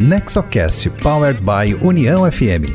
[0.00, 2.70] Nexocast Powered by União FM.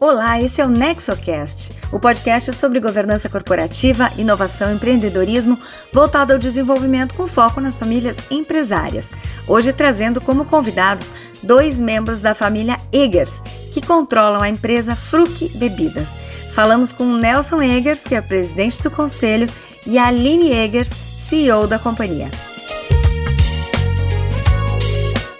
[0.00, 5.58] Olá, esse é o NexoCast, o podcast sobre governança corporativa, inovação e empreendedorismo
[5.92, 9.12] voltado ao desenvolvimento com foco nas famílias empresárias.
[9.46, 11.12] Hoje trazendo como convidados
[11.42, 16.16] dois membros da família Eggers, que controlam a empresa Fruc Bebidas.
[16.54, 19.48] Falamos com Nelson Eggers, que é presidente do conselho,
[19.84, 22.30] e Aline Eggers, CEO da companhia.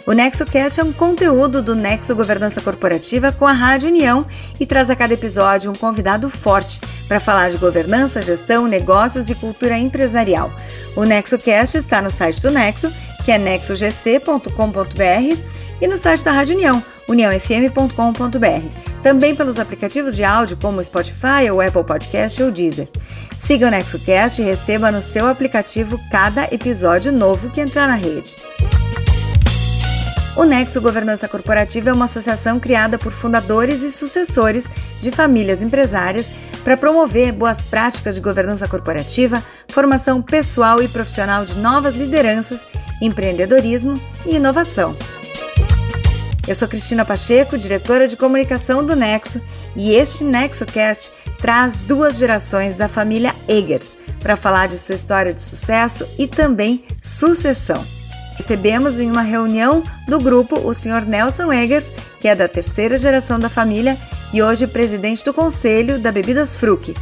[0.05, 4.27] O NexoCast é um conteúdo do Nexo Governança Corporativa com a Rádio União
[4.58, 9.36] e traz a cada episódio um convidado forte para falar de governança, gestão, negócios e
[9.36, 10.52] cultura empresarial.
[10.96, 12.92] O NexoCast está no site do Nexo,
[13.24, 14.50] que é nexogc.com.br,
[15.80, 19.02] e no site da Rádio União, uniãofm.com.br.
[19.02, 22.88] Também pelos aplicativos de áudio como Spotify, o Apple Podcast ou Deezer.
[23.36, 28.36] Siga o NexoCast e receba no seu aplicativo cada episódio novo que entrar na rede.
[30.36, 34.69] O Nexo Governança Corporativa é uma associação criada por fundadores e sucessores
[35.00, 36.28] de famílias empresárias
[36.64, 42.66] para promover boas práticas de governança corporativa, formação pessoal e profissional de novas lideranças,
[43.00, 44.97] empreendedorismo e inovação.
[46.47, 49.41] Eu sou Cristina Pacheco, diretora de comunicação do Nexo,
[49.75, 55.42] e este NexoCast traz duas gerações da família Eggers para falar de sua história de
[55.42, 57.83] sucesso e também sucessão.
[58.37, 61.06] Recebemos em uma reunião do grupo o Sr.
[61.06, 63.97] Nelson Eggers, que é da terceira geração da família
[64.33, 66.95] e hoje presidente do conselho da Bebidas Fruc,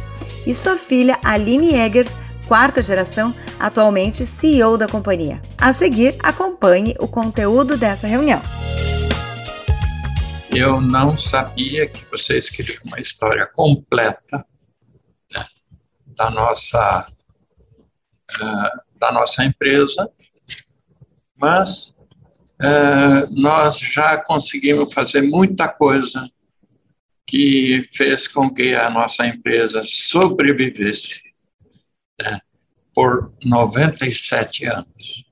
[0.47, 2.15] e sua filha Aline Eggers,
[2.47, 5.41] quarta geração, atualmente CEO da companhia.
[5.57, 8.41] A seguir, acompanhe o conteúdo dessa reunião.
[10.55, 14.45] Eu não sabia que vocês queriam uma história completa
[15.31, 15.45] né,
[16.05, 17.07] da nossa
[18.39, 20.09] uh, da nossa empresa
[21.43, 21.93] mas
[22.61, 26.29] é, nós já conseguimos fazer muita coisa
[27.27, 31.21] que fez com que a nossa empresa sobrevivesse
[32.21, 32.39] né,
[32.93, 35.25] por 97 anos.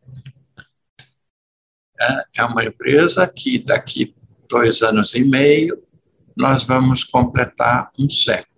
[2.02, 4.14] É, é uma empresa que daqui
[4.52, 5.82] dois anos e meio
[6.36, 8.52] nós vamos completar um século.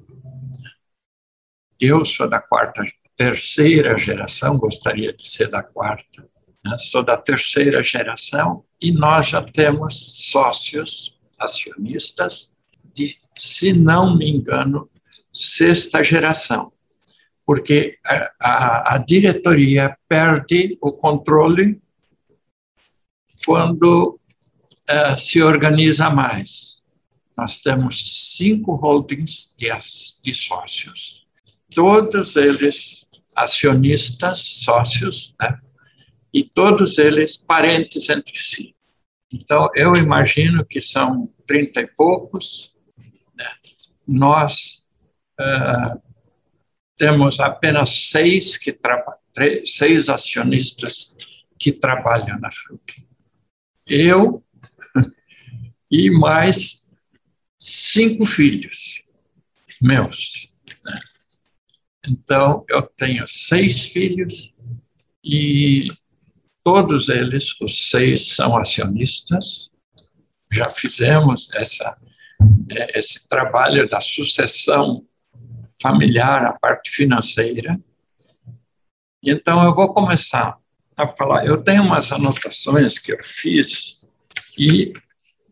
[1.79, 2.83] Eu sou da quarta,
[3.15, 6.27] terceira geração, gostaria de ser da quarta,
[6.65, 6.77] né?
[6.79, 12.53] sou da terceira geração e nós já temos sócios acionistas
[12.93, 14.89] de, se não me engano,
[15.31, 16.71] sexta geração,
[17.45, 21.81] porque a, a, a diretoria perde o controle
[23.45, 24.19] quando
[24.89, 26.81] uh, se organiza mais.
[27.37, 29.69] Nós temos cinco holdings de,
[30.23, 31.25] de sócios,
[31.73, 33.05] todos eles
[33.35, 35.57] acionistas, sócios, né?
[36.33, 38.75] e todos eles parentes entre si.
[39.31, 42.73] Então, eu imagino que são trinta e poucos.
[43.35, 43.49] Né?
[44.07, 44.85] Nós
[45.39, 46.01] uh,
[46.97, 48.77] temos apenas seis que
[49.65, 51.15] seis acionistas
[51.57, 53.07] que trabalham na FRUC.
[53.87, 54.43] Eu
[55.93, 56.89] e mais
[57.59, 59.03] cinco filhos
[59.81, 60.51] meus.
[60.83, 60.99] Né?
[62.07, 64.53] Então, eu tenho seis filhos
[65.23, 65.91] e
[66.63, 69.69] Todos eles, os seis, são acionistas.
[70.49, 71.97] Já fizemos essa,
[72.71, 75.05] é, esse trabalho da sucessão
[75.81, 77.77] familiar, a parte financeira.
[79.21, 80.57] Então, eu vou começar
[80.95, 81.45] a falar.
[81.45, 84.07] Eu tenho umas anotações que eu fiz
[84.57, 84.93] e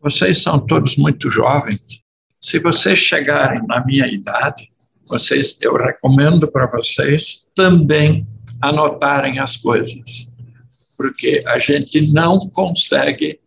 [0.02, 1.82] vocês são todos muito jovens.
[2.40, 4.70] Se vocês chegarem na minha idade,
[5.08, 8.28] vocês, eu recomendo para vocês também
[8.62, 10.32] anotarem as coisas
[11.02, 13.40] porque a gente não consegue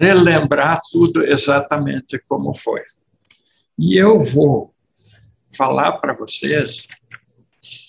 [0.00, 2.82] relembrar tudo exatamente como foi.
[3.78, 4.74] E eu vou
[5.56, 6.88] falar para vocês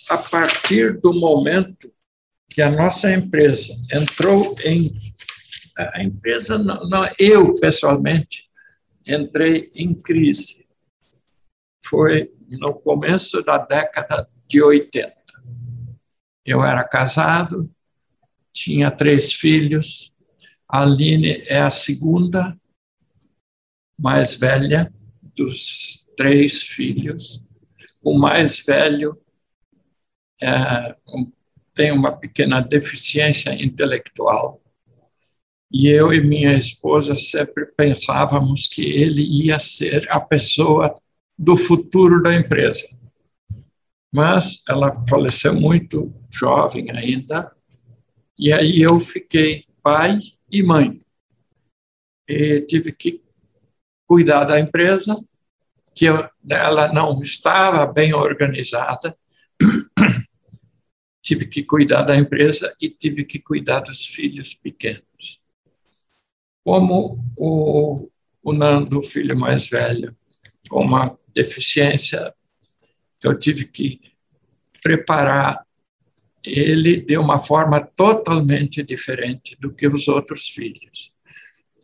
[0.07, 1.92] a partir do momento
[2.48, 4.95] que a nossa empresa entrou em
[5.78, 8.50] a empresa não, não eu pessoalmente
[9.06, 10.66] entrei em crise.
[11.86, 15.14] Foi no começo da década de 80.
[16.46, 17.70] Eu era casado,
[18.54, 20.14] tinha três filhos.
[20.68, 22.58] A Aline é a segunda
[24.00, 24.94] mais velha
[25.36, 27.42] dos três filhos.
[28.02, 29.20] O mais velho
[30.42, 30.96] é,
[31.74, 34.62] tem uma pequena deficiência intelectual.
[35.74, 40.96] E eu e minha esposa sempre pensávamos que ele ia ser a pessoa
[41.38, 42.88] do futuro da empresa.
[44.12, 47.52] mas ela faleceu muito jovem ainda,
[48.38, 50.20] e aí eu fiquei pai
[50.52, 51.02] e mãe.
[52.30, 53.24] E tive que
[54.08, 55.20] cuidar da empresa,
[55.96, 59.18] que eu, ela não estava bem organizada,
[61.24, 65.42] tive que cuidar da empresa e tive que cuidar dos filhos pequenos.
[66.63, 68.10] Como o,
[68.42, 70.15] o Nando, o filho mais velho,
[70.69, 72.33] com uma deficiência,
[73.21, 74.00] eu tive que
[74.81, 75.65] preparar
[76.44, 81.12] ele de uma forma totalmente diferente do que os outros filhos.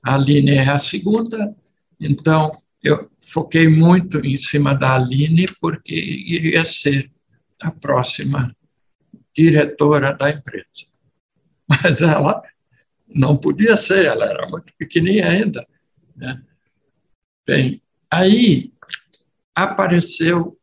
[0.03, 1.55] A Aline é a segunda,
[1.99, 2.51] então
[2.83, 7.11] eu foquei muito em cima da Aline, porque iria ser
[7.61, 8.55] a próxima
[9.35, 10.87] diretora da empresa.
[11.67, 12.41] Mas ela
[13.13, 15.67] não podia ser, ela era muito pequenininha ainda.
[16.15, 16.41] Né?
[17.45, 18.71] Bem, aí
[19.55, 20.57] apareceu,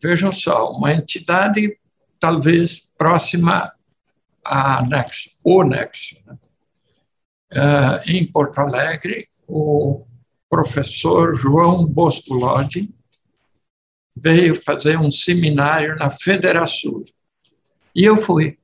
[0.00, 1.78] vejam só, uma entidade
[2.18, 3.72] talvez próxima
[4.44, 6.16] à Nexo, o Nexo.
[6.26, 6.38] Né?
[7.52, 10.04] Uh, em Porto Alegre, o
[10.48, 12.92] professor João Bosco Lodi
[14.16, 17.04] veio fazer um seminário na Federação
[17.96, 18.58] e eu fui.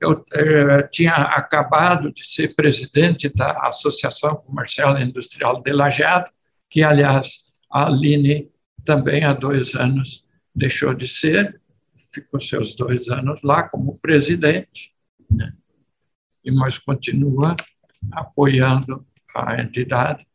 [0.00, 6.30] Eu eh, tinha acabado de ser presidente da Associação Comercial e Industrial de Lajeado,
[6.68, 8.50] que, aliás, a Aline
[8.84, 10.24] também há dois anos
[10.54, 11.60] deixou de ser,
[12.12, 14.94] ficou seus dois anos lá como presidente,
[15.30, 15.52] né?
[16.44, 17.56] e mas continua
[18.12, 20.26] apoiando a entidade.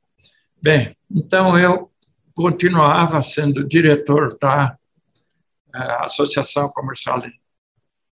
[0.61, 1.91] Bem, então eu
[2.33, 4.77] continuava sendo diretor da
[5.73, 7.21] eh, Associação Comercial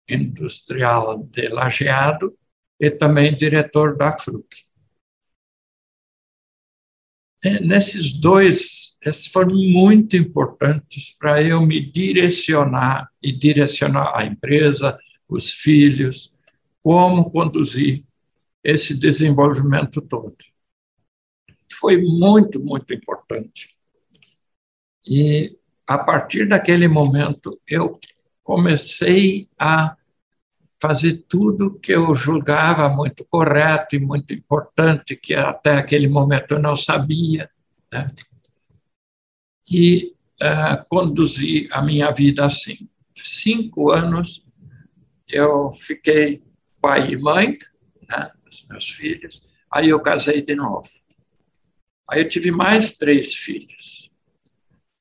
[0.10, 2.38] Industrial de Lajeado
[2.80, 4.68] e também diretor da FRUC.
[7.62, 14.98] Nesses dois, esses foram muito importantes para eu me direcionar e direcionar a empresa,
[15.30, 16.34] os filhos,
[16.82, 18.04] como conduzir
[18.64, 20.36] esse desenvolvimento todo.
[21.80, 23.76] Foi muito, muito importante.
[25.06, 28.00] E a partir daquele momento eu
[28.44, 29.97] comecei a
[30.80, 36.60] fazer tudo que eu julgava muito correto e muito importante, que até aquele momento eu
[36.60, 37.50] não sabia,
[37.92, 38.12] né?
[39.70, 42.88] e uh, conduzi a minha vida assim.
[43.16, 44.46] Cinco anos
[45.28, 46.44] eu fiquei
[46.80, 47.58] pai e mãe
[48.08, 49.42] né, dos meus filhos,
[49.72, 50.88] aí eu casei de novo.
[52.10, 54.10] Aí eu tive mais três filhos.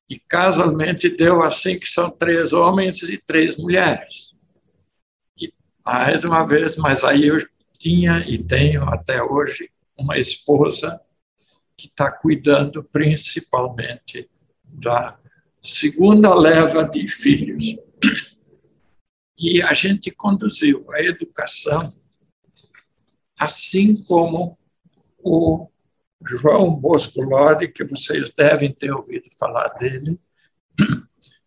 [0.09, 4.26] E casualmente deu assim que são três homens e três mulheres
[5.87, 7.37] mais uma vez, mas aí eu
[7.79, 10.99] tinha e tenho até hoje uma esposa
[11.77, 14.29] que está cuidando principalmente
[14.65, 15.17] da
[15.61, 17.77] segunda leva de filhos.
[19.39, 21.93] E a gente conduziu a educação
[23.39, 24.59] assim como
[25.19, 25.69] o
[26.27, 30.19] João Bosco Lodi, que vocês devem ter ouvido falar dele.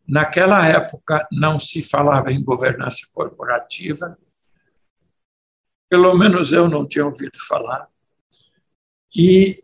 [0.09, 4.17] Naquela época não se falava em governança corporativa,
[5.91, 7.89] pelo menos eu não tinha ouvido falar.
[9.15, 9.63] E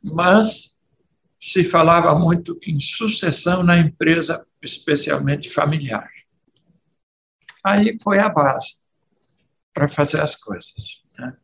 [0.00, 0.78] mas
[1.38, 6.08] se falava muito em sucessão na empresa, especialmente familiar.
[7.64, 8.76] Aí foi a base
[9.74, 11.04] para fazer as coisas.
[11.18, 11.36] Né?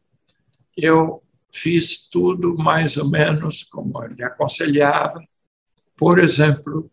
[0.76, 5.20] Eu fiz tudo mais ou menos como ele aconselhava.
[5.96, 6.90] Por exemplo,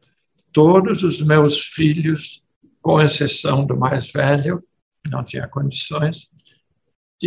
[0.51, 2.44] todos os meus filhos,
[2.82, 4.63] com exceção do mais velho,
[5.12, 6.30] não tinha condições,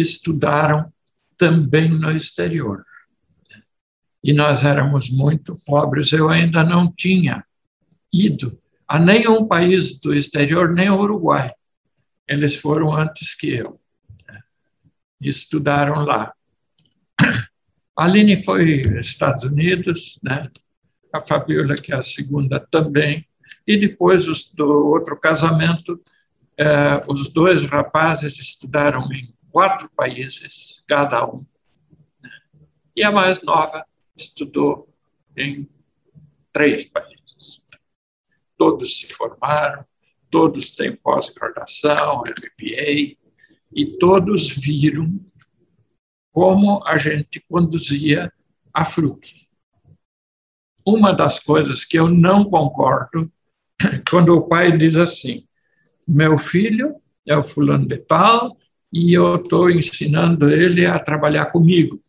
[0.00, 0.93] estudaram
[1.37, 2.85] também no exterior.
[4.23, 7.45] E nós éramos muito pobres, eu ainda não tinha
[8.12, 11.52] ido a nenhum país do exterior, nem o Uruguai.
[12.26, 13.81] Eles foram antes que eu.
[15.21, 16.33] Estudaram lá.
[17.97, 20.49] A Aline foi Estados Unidos, né?
[21.12, 23.26] a Fabiola, que é a segunda, também.
[23.67, 26.00] E depois os, do outro casamento,
[26.57, 31.45] eh, os dois rapazes estudaram em quatro países, cada um.
[32.23, 32.31] Né?
[32.95, 33.85] E a mais nova
[34.15, 34.88] estudou
[35.37, 35.69] em
[36.53, 37.65] três países.
[38.57, 39.85] Todos se formaram,
[40.31, 43.17] todos têm pós-graduação, MBA,
[43.73, 45.19] e todos viram
[46.31, 48.33] como a gente conduzia
[48.73, 49.49] a FRUC.
[50.87, 53.29] Uma das coisas que eu não concordo
[54.09, 55.49] quando o pai diz assim:
[56.07, 58.57] meu filho é o fulano de tal,
[58.92, 62.02] e eu estou ensinando ele a trabalhar comigo.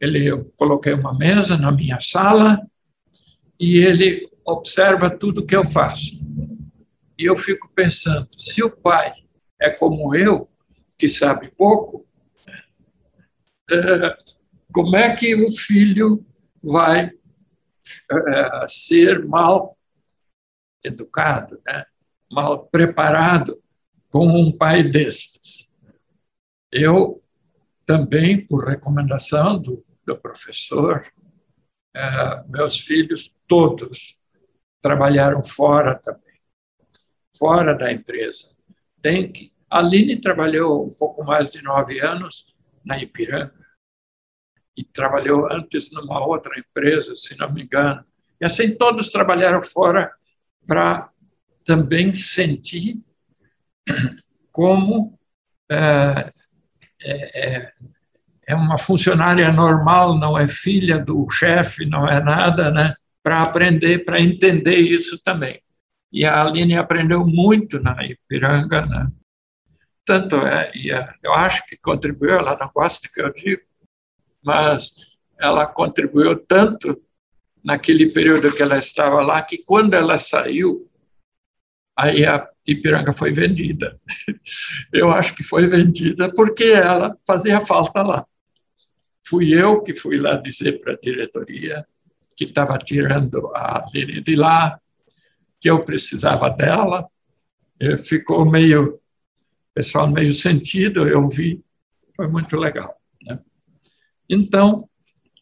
[0.00, 2.60] Ele, eu coloquei uma mesa na minha sala
[3.58, 6.18] e ele observa tudo que eu faço.
[7.18, 9.12] E eu fico pensando, se o pai
[9.60, 10.48] é como eu,
[10.98, 12.06] que sabe pouco,
[13.70, 14.16] é,
[14.72, 16.24] como é que o filho
[16.62, 17.10] vai
[18.10, 19.76] é, ser mal
[20.84, 21.84] educado, né?
[22.30, 23.60] mal preparado
[24.10, 25.67] com um pai destes?
[26.70, 27.22] Eu
[27.86, 31.06] também, por recomendação do, do professor,
[31.94, 34.18] é, meus filhos todos
[34.80, 36.40] trabalharam fora também,
[37.36, 38.50] fora da empresa.
[39.00, 39.52] Tem que.
[39.70, 43.54] A Aline trabalhou um pouco mais de nove anos na Ipiranga
[44.76, 48.02] e trabalhou antes numa outra empresa, se não me engano.
[48.40, 50.10] E assim todos trabalharam fora
[50.66, 51.10] para
[51.64, 53.02] também sentir
[54.52, 55.18] como
[55.70, 56.30] é,
[57.04, 57.72] é,
[58.48, 62.94] é uma funcionária normal, não é filha do chefe, não é nada, né?
[63.22, 65.60] Para aprender, para entender isso também.
[66.10, 69.06] E a Aline aprendeu muito na Ipiranga, né?
[70.04, 73.62] Tanto é, é, eu acho que contribuiu, ela não gosta que eu digo,
[74.42, 74.94] mas
[75.38, 76.98] ela contribuiu tanto
[77.62, 80.88] naquele período que ela estava lá, que quando ela saiu,
[81.94, 83.98] aí a Ipiranga foi vendida.
[84.92, 88.26] Eu acho que foi vendida porque ela fazia falta lá.
[89.24, 91.86] Fui eu que fui lá dizer para a diretoria
[92.34, 94.80] que estava tirando a Aline de lá,
[95.60, 97.06] que eu precisava dela.
[98.04, 98.98] Ficou meio,
[99.74, 101.62] pessoal meio sentido, eu vi,
[102.16, 102.98] foi muito legal.
[103.26, 103.38] Né?
[104.30, 104.88] Então,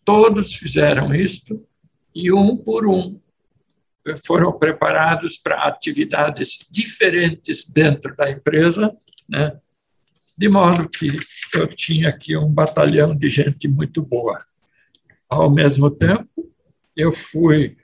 [0.05, 1.65] todos fizeram isto
[2.13, 3.21] e um por um
[4.25, 8.95] foram preparados para atividades diferentes dentro da empresa,
[9.29, 9.59] né?
[10.39, 11.19] de modo que
[11.55, 14.45] eu tinha aqui um batalhão de gente muito boa.
[15.29, 16.53] Ao mesmo tempo,
[16.95, 17.77] eu fui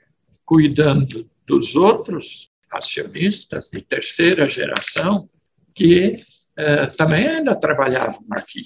[0.45, 5.29] cuidando dos outros acionistas de terceira geração
[5.73, 6.11] que
[6.57, 8.63] eh, também ainda trabalhavam aqui.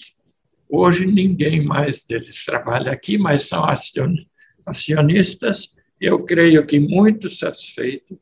[0.69, 3.63] Hoje ninguém mais deles trabalha aqui, mas são
[4.65, 5.73] acionistas.
[5.99, 8.19] Eu creio que muito satisfeito,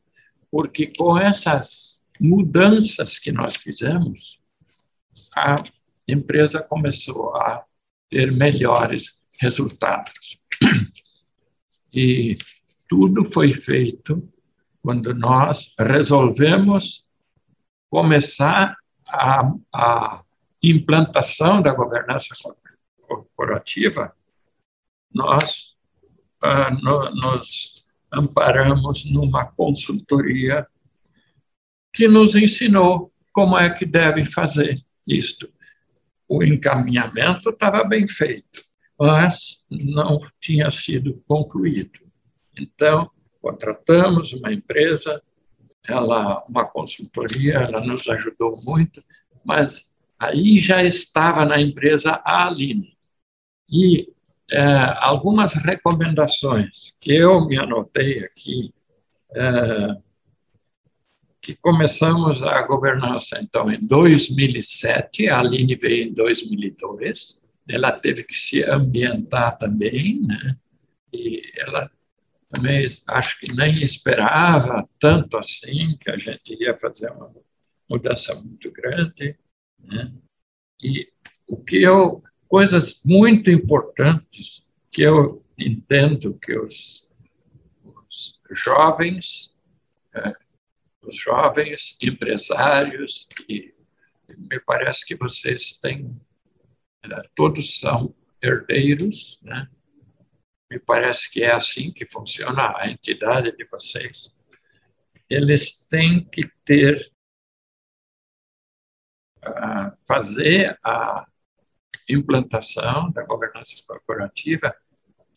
[0.50, 4.42] porque com essas mudanças que nós fizemos,
[5.34, 5.62] a
[6.08, 7.64] empresa começou a
[8.08, 10.38] ter melhores resultados.
[11.92, 12.36] E
[12.88, 14.26] tudo foi feito
[14.82, 17.04] quando nós resolvemos
[17.90, 18.76] começar
[19.08, 20.24] a, a
[20.62, 22.34] implantação da governança
[23.00, 24.14] corporativa,
[25.12, 25.75] nós
[26.42, 30.66] ah, no, nos amparamos numa consultoria
[31.92, 35.50] que nos ensinou como é que deve fazer isto.
[36.28, 38.62] O encaminhamento estava bem feito,
[38.98, 42.00] mas não tinha sido concluído.
[42.58, 45.22] Então, contratamos uma empresa,
[45.86, 49.02] ela, uma consultoria, ela nos ajudou muito,
[49.44, 52.96] mas aí já estava na empresa a Aline.
[53.70, 54.08] E
[54.50, 54.62] é,
[55.00, 58.72] algumas recomendações que eu me anotei aqui
[59.34, 59.96] é,
[61.46, 68.34] que começamos a governança, então, em 2007, a Aline veio em 2002, ela teve que
[68.34, 70.56] se ambientar também, né?
[71.12, 71.88] E ela
[72.48, 77.32] também acho que nem esperava tanto assim que a gente ia fazer uma
[77.88, 79.38] mudança muito grande,
[79.78, 80.12] né?
[80.82, 81.08] E
[81.48, 87.08] o que eu coisas muito importantes que eu entendo que os,
[87.84, 89.54] os jovens
[90.14, 90.32] é,
[91.06, 93.74] os jovens empresários, e
[94.36, 96.20] me parece que vocês têm,
[97.04, 99.68] eh, todos são herdeiros, né?
[100.68, 104.34] me parece que é assim que funciona a entidade de vocês.
[105.30, 107.12] Eles têm que ter,
[109.44, 111.24] uh, fazer a
[112.08, 114.74] implantação da governança corporativa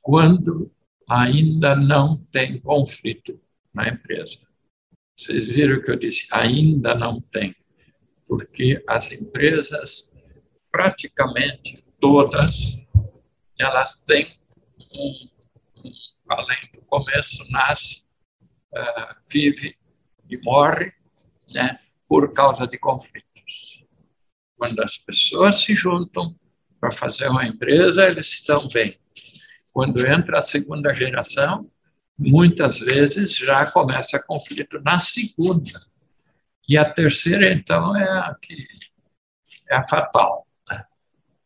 [0.02, 0.72] quando
[1.10, 3.40] ainda não tem conflito
[3.74, 4.40] na empresa.
[5.18, 7.54] Vocês viram que eu disse ainda não tem,
[8.28, 10.12] porque as empresas,
[10.72, 12.78] praticamente todas,
[13.60, 14.40] elas têm
[14.94, 15.30] um,
[15.84, 15.92] um
[16.30, 18.06] além do começo, nasce,
[18.74, 19.76] uh, vive
[20.30, 20.94] e morre
[21.54, 23.84] né, por causa de conflitos.
[24.58, 26.40] Quando as pessoas se juntam
[26.80, 28.96] para fazer uma empresa, eles estão bem.
[29.72, 31.70] Quando entra a segunda geração,
[32.18, 35.82] muitas vezes já começa conflito na segunda.
[36.68, 38.68] E a terceira, então, é a que
[39.70, 40.84] é a fatal, né?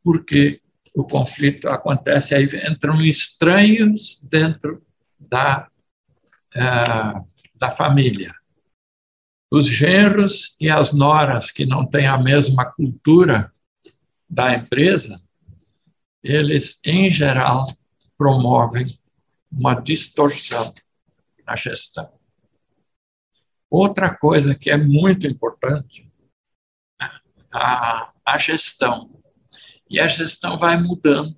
[0.04, 0.62] porque
[0.96, 4.86] o conflito acontece, aí entram estranhos dentro
[5.20, 5.68] da,
[6.56, 8.34] uh, da família.
[9.52, 13.53] os genros e as noras que não têm a mesma cultura
[14.34, 15.22] da empresa,
[16.24, 17.72] eles, em geral,
[18.18, 18.86] promovem
[19.52, 20.74] uma distorção
[21.46, 22.12] na gestão.
[23.70, 26.12] Outra coisa que é muito importante,
[27.54, 29.22] a, a gestão.
[29.88, 31.38] E a gestão vai mudando.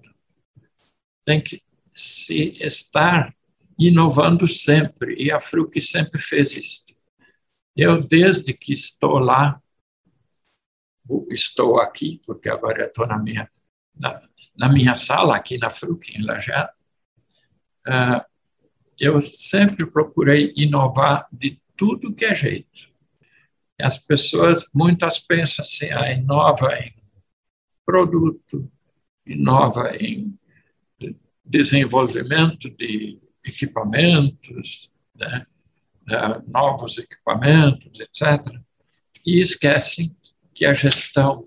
[1.26, 1.62] Tem que
[1.94, 3.36] se estar
[3.78, 6.86] inovando sempre, e a Fruc sempre fez isso.
[7.76, 9.62] Eu, desde que estou lá,
[11.30, 13.50] estou aqui, porque agora estou na minha,
[13.98, 14.20] na,
[14.58, 16.72] na minha sala, aqui na Fruc, em Lajado,
[17.88, 18.26] uh,
[19.00, 22.94] eu sempre procurei inovar de tudo que é jeito.
[23.80, 26.96] As pessoas, muitas pensam assim, ah, inova em
[27.86, 28.72] produto,
[29.26, 30.38] inova em
[31.44, 35.46] desenvolvimento de equipamentos, né?
[36.08, 38.62] Né, novos equipamentos, etc.
[39.26, 40.16] E esquecem
[40.56, 41.44] que a gestão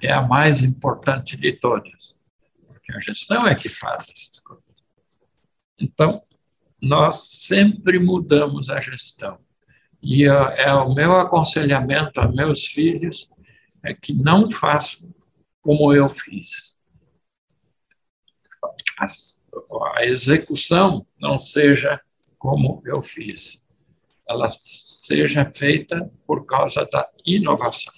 [0.00, 2.16] é a mais importante de todas,
[2.66, 4.74] porque a gestão é que faz essas coisas.
[5.78, 6.22] Então,
[6.80, 9.38] nós sempre mudamos a gestão.
[10.02, 13.28] E é o meu aconselhamento a meus filhos
[13.84, 15.12] é que não façam
[15.60, 16.76] como eu fiz.
[19.00, 19.06] A,
[19.98, 22.00] a execução não seja
[22.38, 23.60] como eu fiz
[24.28, 27.94] ela seja feita por causa da inovação.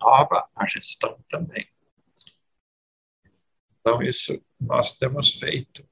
[0.00, 1.66] Inova a gestão também.
[3.80, 5.86] Então, isso nós temos feito.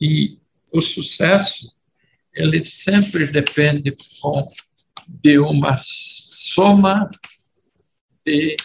[0.00, 0.40] E
[0.72, 1.74] o sucesso,
[2.32, 3.96] ele sempre depende
[5.08, 7.10] de uma soma
[8.24, 8.56] de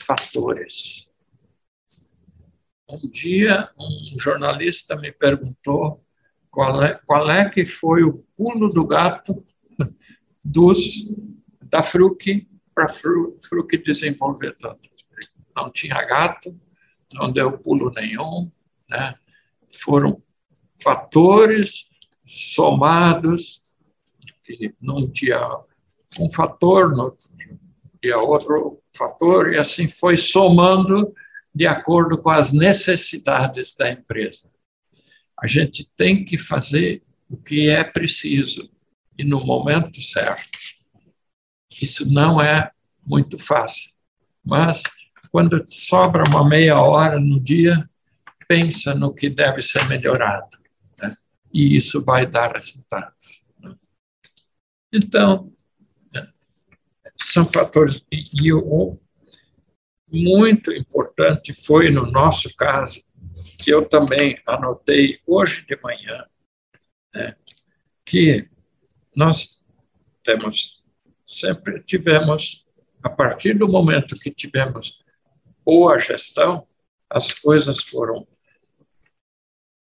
[0.00, 1.08] fatores.
[2.88, 6.04] Um dia, um jornalista me perguntou
[6.50, 9.46] qual é, qual é que foi o pulo do gato
[10.42, 11.14] dos,
[11.62, 12.49] da Fruc
[12.80, 14.88] para a Fruc desenvolver tanto.
[15.54, 16.58] Não tinha gato,
[17.12, 18.50] não deu pulo nenhum,
[18.88, 19.14] né?
[19.82, 20.22] foram
[20.82, 21.88] fatores
[22.24, 23.60] somados,
[24.44, 25.40] que num dia
[26.18, 27.16] um fator, no
[28.02, 31.12] dia outro fator, e assim foi somando
[31.54, 34.48] de acordo com as necessidades da empresa.
[35.40, 38.70] A gente tem que fazer o que é preciso
[39.18, 40.79] e no momento certo.
[41.80, 42.70] Isso não é
[43.04, 43.92] muito fácil,
[44.44, 44.82] mas
[45.30, 47.88] quando sobra uma meia hora no dia,
[48.48, 50.58] pensa no que deve ser melhorado,
[50.98, 51.10] né?
[51.52, 53.42] e isso vai dar resultados.
[53.60, 53.74] Né?
[54.92, 55.52] Então,
[57.22, 58.04] são fatores.
[58.10, 58.98] E o
[60.10, 63.02] muito importante foi, no nosso caso,
[63.58, 66.26] que eu também anotei hoje de manhã,
[67.14, 67.36] né,
[68.04, 68.48] que
[69.14, 69.62] nós
[70.22, 70.79] temos,
[71.30, 72.66] sempre tivemos,
[73.04, 75.04] a partir do momento que tivemos
[75.64, 76.66] boa gestão,
[77.08, 78.26] as coisas foram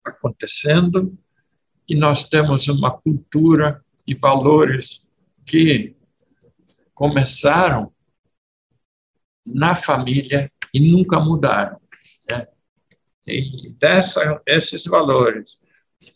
[0.06, 1.18] acontecendo
[1.88, 5.06] e nós temos uma cultura e valores
[5.46, 5.96] que
[6.94, 7.94] começaram
[9.46, 11.80] na família e nunca mudaram.
[12.30, 12.48] Né?
[13.26, 15.58] E dessa, esses valores,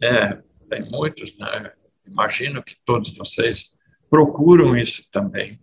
[0.02, 1.74] é, tem muitos, né?
[2.06, 3.78] imagino que todos vocês
[4.12, 5.58] procuram isso também.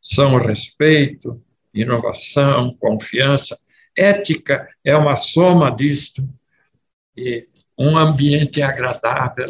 [0.00, 3.58] São respeito, inovação, confiança.
[3.96, 6.28] Ética é uma soma disto.
[7.16, 9.48] E um ambiente agradável.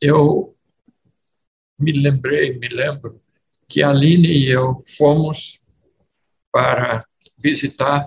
[0.00, 0.56] Eu
[1.78, 3.22] me lembrei, me lembro,
[3.68, 5.60] que a Aline e eu fomos
[6.52, 7.06] para
[7.38, 8.06] visitar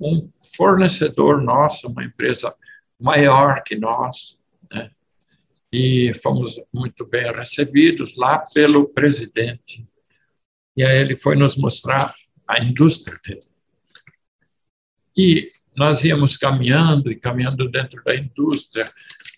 [0.00, 2.54] um fornecedor nosso, uma empresa
[2.98, 4.39] maior que nós?
[5.72, 9.86] E fomos muito bem recebidos lá pelo presidente.
[10.76, 12.14] E aí ele foi nos mostrar
[12.46, 13.46] a indústria dele.
[15.16, 18.90] E nós íamos caminhando e caminhando dentro da indústria,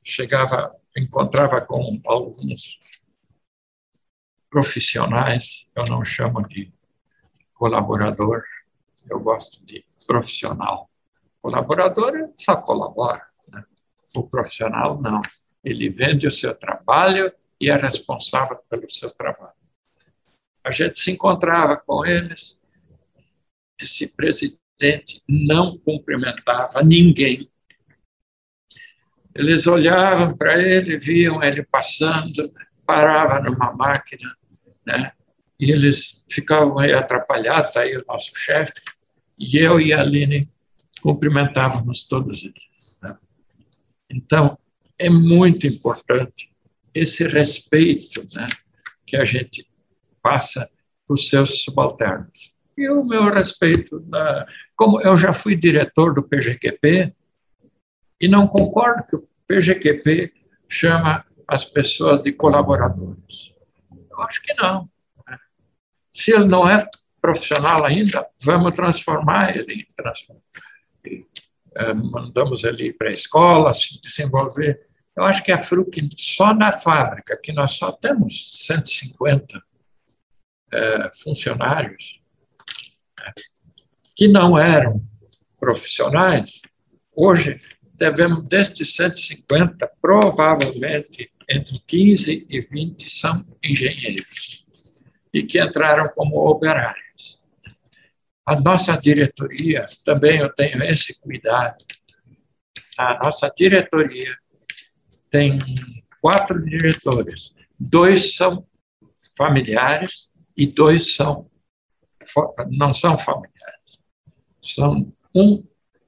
[0.04, 2.78] chegava, encontrava com alguns
[4.48, 6.72] profissionais, eu não chamo de
[7.54, 8.42] colaborador,
[9.08, 10.90] eu gosto de profissional.
[11.40, 13.64] Colaborador só colabora, né?
[14.14, 15.22] o profissional não.
[15.64, 19.54] Ele vende o seu trabalho e é responsável pelo seu trabalho.
[20.64, 22.58] A gente se encontrava com eles,
[23.80, 27.50] esse presidente não cumprimentava ninguém.
[29.34, 32.52] Eles olhavam para ele, viam ele passando,
[32.84, 34.36] parava numa máquina,
[34.86, 35.12] né?
[35.58, 38.80] E eles ficavam aí atrapalhados, aí o nosso chefe,
[39.38, 40.50] e eu e a Aline
[41.00, 43.00] cumprimentávamos todos eles.
[43.02, 43.16] Né?
[44.10, 44.58] Então,
[45.02, 46.50] é muito importante
[46.94, 48.46] esse respeito né,
[49.06, 49.66] que a gente
[50.22, 50.70] passa
[51.06, 52.52] para os seus subalternos.
[52.76, 54.04] E o meu respeito,
[54.76, 57.14] como eu já fui diretor do PGQP,
[58.20, 60.32] e não concordo que o PGQP
[60.68, 63.52] chama as pessoas de colaboradores.
[64.10, 64.88] Eu acho que não.
[65.28, 65.38] Né?
[66.12, 66.86] Se ele não é
[67.20, 70.42] profissional ainda, vamos transformar ele transformar.
[71.04, 71.26] E,
[71.74, 74.86] é, mandamos ele para a escola, se desenvolver.
[75.14, 79.62] Eu acho que a Fruc, só na fábrica, que nós só temos 150
[80.72, 82.20] é, funcionários,
[83.18, 83.32] né,
[84.16, 85.04] que não eram
[85.60, 86.62] profissionais,
[87.14, 87.58] hoje
[87.94, 94.64] devemos, destes 150, provavelmente entre 15 e 20 são engenheiros
[95.32, 97.40] e que entraram como operários.
[98.44, 101.84] A nossa diretoria, também eu tenho esse cuidado,
[102.98, 104.36] a nossa diretoria
[105.32, 105.58] tem
[106.20, 108.64] quatro diretores, dois são
[109.36, 111.50] familiares e dois são
[112.70, 113.98] não são familiares.
[114.62, 115.64] São um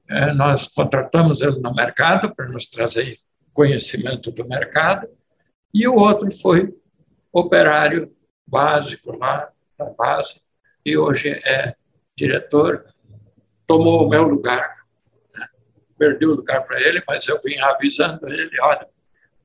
[0.07, 3.17] é, nós contratamos ele no mercado para nos trazer
[3.51, 5.09] conhecimento do mercado
[5.73, 6.73] e o outro foi
[7.33, 10.39] operário básico lá da base
[10.85, 11.75] e hoje é
[12.15, 12.85] diretor,
[13.65, 14.75] tomou o meu lugar.
[15.35, 15.47] Né?
[15.97, 18.87] Perdi o lugar para ele, mas eu vim avisando ele, olha,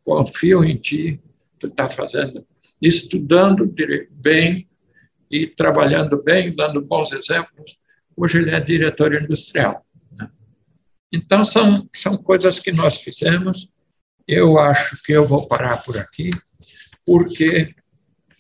[0.05, 1.21] confio em ti,
[1.59, 2.47] tu está fazendo,
[2.81, 3.67] estudando
[4.11, 4.69] bem
[5.31, 7.79] e trabalhando bem, dando bons exemplos.
[8.17, 9.87] Hoje ele é diretor industrial.
[10.13, 10.29] Né?
[11.13, 13.69] Então, são, são coisas que nós fizemos
[14.33, 16.31] eu acho que eu vou parar por aqui,
[17.05, 17.75] porque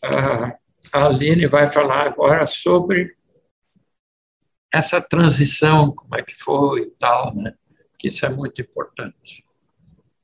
[0.00, 0.56] a
[0.92, 3.16] Aline vai falar agora sobre
[4.72, 7.54] essa transição, como é que foi e tal, né?
[7.98, 9.44] que isso é muito importante.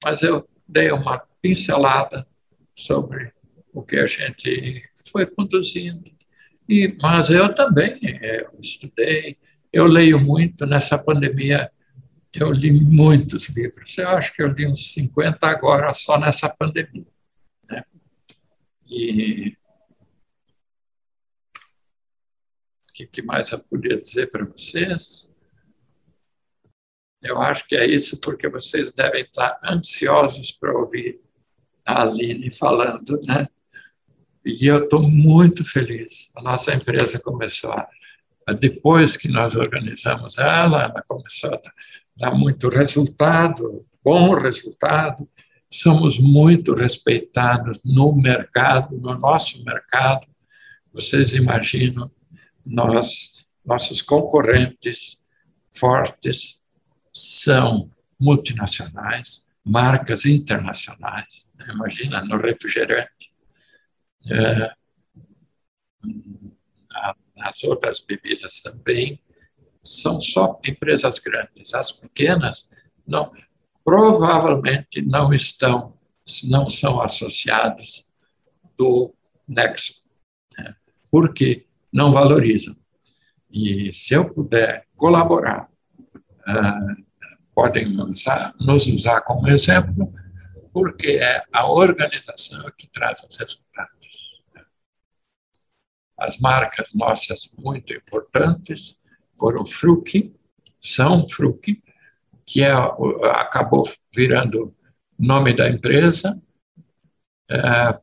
[0.05, 2.27] Mas eu dei uma pincelada
[2.75, 3.33] sobre
[3.73, 6.11] o que a gente foi conduzindo.
[6.69, 9.37] E, mas eu também eu estudei,
[9.73, 11.71] eu leio muito nessa pandemia
[12.41, 13.97] eu li muitos livros.
[13.99, 17.07] Eu acho que eu li uns 50 agora só nessa pandemia.
[17.71, 17.83] Né?
[18.87, 19.57] E
[22.89, 25.33] o que, que mais eu podia dizer para vocês?
[27.27, 31.21] Eu acho que é isso, porque vocês devem estar ansiosos para ouvir
[31.85, 33.47] a Aline falando, né?
[34.45, 36.31] E eu estou muito feliz.
[36.37, 37.89] A nossa empresa começou a
[38.55, 41.61] depois que nós organizamos ela, ela começou a
[42.17, 45.29] dar muito resultado, bom resultado.
[45.69, 50.27] Somos muito respeitados no mercado, no nosso mercado.
[50.93, 52.09] Vocês imaginam,
[52.65, 55.19] nós, nossos concorrentes
[55.73, 56.61] fortes
[57.17, 61.51] são multinacionais, marcas internacionais.
[61.69, 63.33] Imagina, no refrigerante.
[64.31, 64.71] É,
[67.37, 69.21] nas outras bebidas também,
[69.83, 71.73] são só empresas grandes.
[71.75, 72.69] As pequenas
[73.07, 73.33] não,
[73.85, 75.97] provavelmente não estão,
[76.45, 78.11] não são associadas
[78.77, 79.15] do
[79.49, 80.05] Nexo,
[80.59, 80.75] né?
[81.11, 82.77] porque não valorizam.
[83.51, 85.71] E se eu puder colaborar,
[86.49, 87.06] uh,
[87.57, 90.13] podem usar, nos usar como exemplo,
[90.75, 94.43] porque é a organização que traz os resultados.
[96.19, 98.99] As marcas nossas muito importantes
[99.39, 100.35] foram Fruc,
[100.79, 101.83] são Fruc,
[102.45, 102.73] que é,
[103.41, 104.77] acabou virando
[105.19, 106.39] nome da empresa,
[107.51, 107.57] é,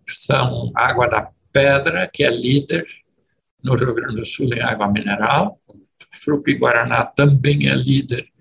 [0.08, 2.88] são Água da Pedra, que é líder
[3.64, 5.62] no Rio Grande do Sul em água mineral,
[6.12, 8.33] Fruc Guaraná também é líder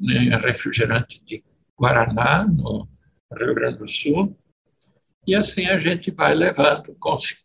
[0.00, 1.42] em refrigerante de
[1.78, 2.88] Guaraná, no
[3.36, 4.36] Rio Grande do Sul,
[5.26, 6.96] e assim a gente vai levando,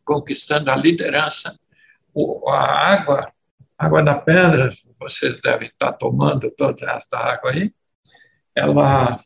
[0.05, 1.53] conquistando a liderança
[2.47, 3.33] a água,
[3.77, 7.73] água da pedra, vocês devem estar tomando toda essa água aí,
[8.55, 9.19] ela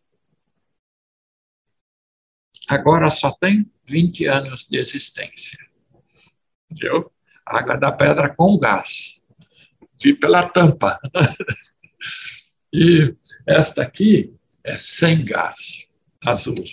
[2.69, 5.59] agora só tem 20 anos de existência.
[6.69, 7.11] Entendeu?
[7.45, 9.25] Água da pedra com gás.
[10.01, 10.99] Vi pela tampa.
[12.75, 13.15] e
[13.47, 14.33] esta aqui
[14.63, 15.87] é sem gás,
[16.25, 16.65] azul.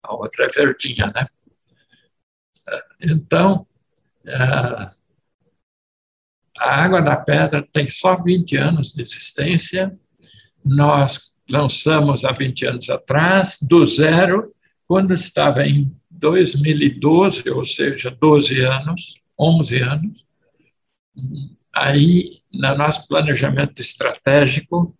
[0.00, 1.26] A outra é verdinha, né?
[3.00, 3.66] Então,
[4.24, 4.36] é,
[6.58, 9.98] a Água da Pedra tem só 20 anos de existência.
[10.64, 14.54] Nós lançamos há 20 anos atrás, do zero,
[14.86, 20.24] quando estava em 2012, ou seja, 12 anos, 11 anos.
[21.74, 24.96] Aí, no nosso planejamento estratégico,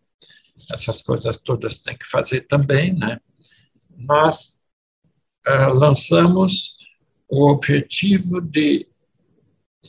[0.72, 3.20] essas coisas todas tem que fazer também, né?
[3.96, 4.60] Nós
[5.46, 6.76] uh, lançamos
[7.28, 8.88] o objetivo de,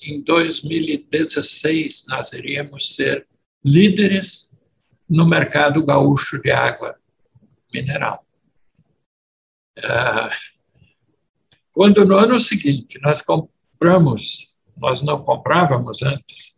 [0.04, 3.28] em 2016, nós iríamos ser
[3.64, 4.52] líderes
[5.10, 6.96] no mercado gaúcho de água
[7.74, 8.26] mineral.
[9.84, 10.32] Ah,
[11.72, 16.57] quando no ano seguinte nós compramos, nós não comprávamos antes,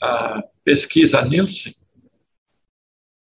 [0.00, 1.74] a pesquisa Nielsen,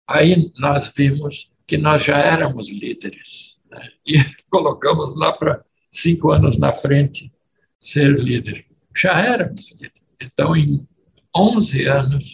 [0.08, 3.58] aí nós vimos que nós já éramos líderes.
[3.70, 3.90] Né?
[4.06, 4.18] E
[4.50, 7.32] colocamos lá para cinco anos na frente
[7.80, 8.66] ser líder.
[8.96, 10.02] Já éramos líderes.
[10.22, 10.88] Então, em
[11.36, 12.34] 11 anos,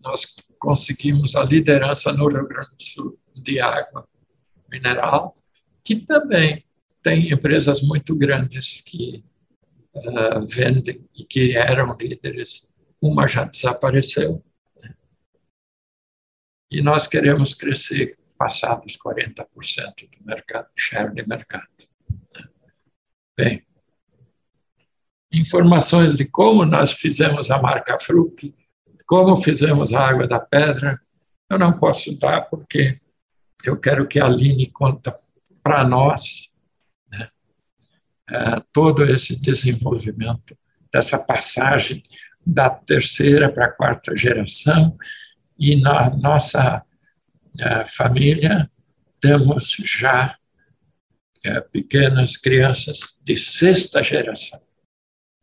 [0.00, 4.06] nós conseguimos a liderança no Rio Grande do Sul de água
[4.70, 5.34] mineral,
[5.84, 6.64] que também
[7.02, 9.24] tem empresas muito grandes que
[9.94, 12.71] uh, vendem e que eram líderes.
[13.02, 14.44] Uma já desapareceu.
[14.80, 14.94] Né?
[16.70, 19.44] E nós queremos crescer, passar dos 40%
[20.08, 21.66] do mercado, share de mercado.
[22.34, 22.48] Né?
[23.36, 23.66] Bem,
[25.32, 28.54] informações de como nós fizemos a marca Fruc,
[29.06, 31.00] como fizemos a água da pedra,
[31.50, 33.00] eu não posso dar porque
[33.64, 35.14] eu quero que a Aline conta
[35.62, 36.50] para nós
[37.10, 37.28] né,
[38.30, 40.56] é, todo esse desenvolvimento
[40.92, 42.02] dessa passagem
[42.44, 44.96] da terceira para a quarta geração
[45.58, 46.84] e na nossa
[47.60, 48.70] é, família
[49.20, 50.36] temos já
[51.44, 54.60] é, pequenas crianças de sexta geração.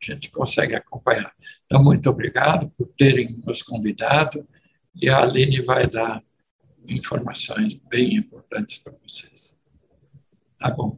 [0.01, 1.33] A gente consegue acompanhar.
[1.65, 4.47] Então, muito obrigado por terem nos convidado
[4.95, 6.23] e a Aline vai dar
[6.87, 9.57] informações bem importantes para vocês.
[10.57, 10.97] Tá bom.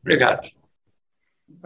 [0.00, 0.63] Obrigado.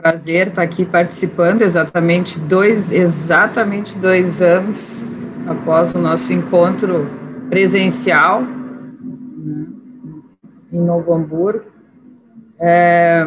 [0.01, 5.05] Prazer estar aqui participando, exatamente dois, exatamente dois anos
[5.45, 7.11] após o nosso encontro
[7.49, 9.67] presencial né,
[10.73, 11.65] em Novo Hamburgo.
[12.61, 13.27] É,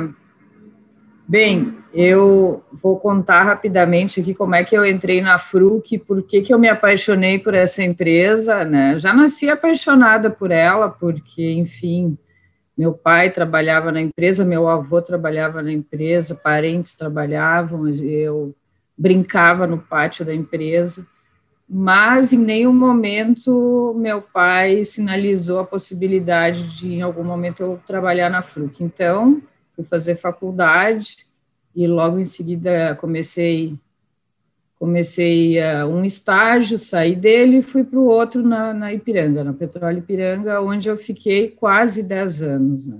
[1.27, 6.39] bem, eu vou contar rapidamente aqui como é que eu entrei na Fruc, por que,
[6.39, 8.97] que eu me apaixonei por essa empresa, né?
[8.97, 12.17] Já nasci apaixonada por ela, porque, enfim,
[12.81, 18.55] meu pai trabalhava na empresa, meu avô trabalhava na empresa, parentes trabalhavam, eu
[18.97, 21.05] brincava no pátio da empresa,
[21.69, 28.31] mas em nenhum momento meu pai sinalizou a possibilidade de, em algum momento, eu trabalhar
[28.31, 28.83] na Fruc.
[28.83, 29.43] Então,
[29.75, 31.27] fui fazer faculdade
[31.75, 33.75] e logo em seguida comecei
[34.81, 39.53] comecei uh, um estágio, saí dele e fui para o outro na, na, Ipiranga, na
[39.53, 42.87] Petróleo Ipiranga, onde eu fiquei quase 10 anos.
[42.87, 42.97] Né?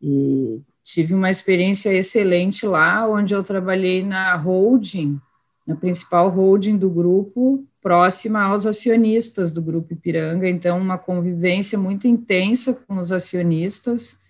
[0.00, 5.20] E tive uma experiência excelente lá, onde eu trabalhei na holding,
[5.66, 12.06] na principal holding do grupo, próxima aos acionistas do Grupo Ipiranga, então uma convivência muito
[12.06, 14.20] intensa com os acionistas,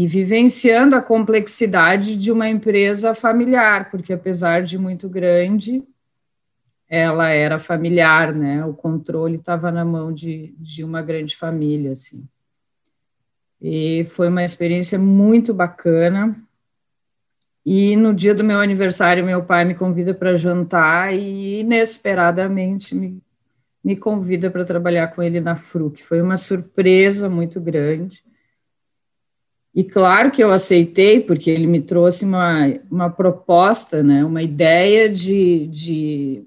[0.00, 5.84] e vivenciando a complexidade de uma empresa familiar, porque apesar de muito grande,
[6.88, 8.64] ela era familiar, né?
[8.64, 12.26] O controle estava na mão de, de uma grande família, assim.
[13.60, 16.34] E foi uma experiência muito bacana.
[17.62, 23.22] E no dia do meu aniversário, meu pai me convida para jantar e inesperadamente me,
[23.84, 26.02] me convida para trabalhar com ele na FRUC.
[26.02, 28.24] Foi uma surpresa muito grande.
[29.74, 35.08] E claro que eu aceitei, porque ele me trouxe uma, uma proposta, né, uma ideia
[35.08, 36.44] de, de,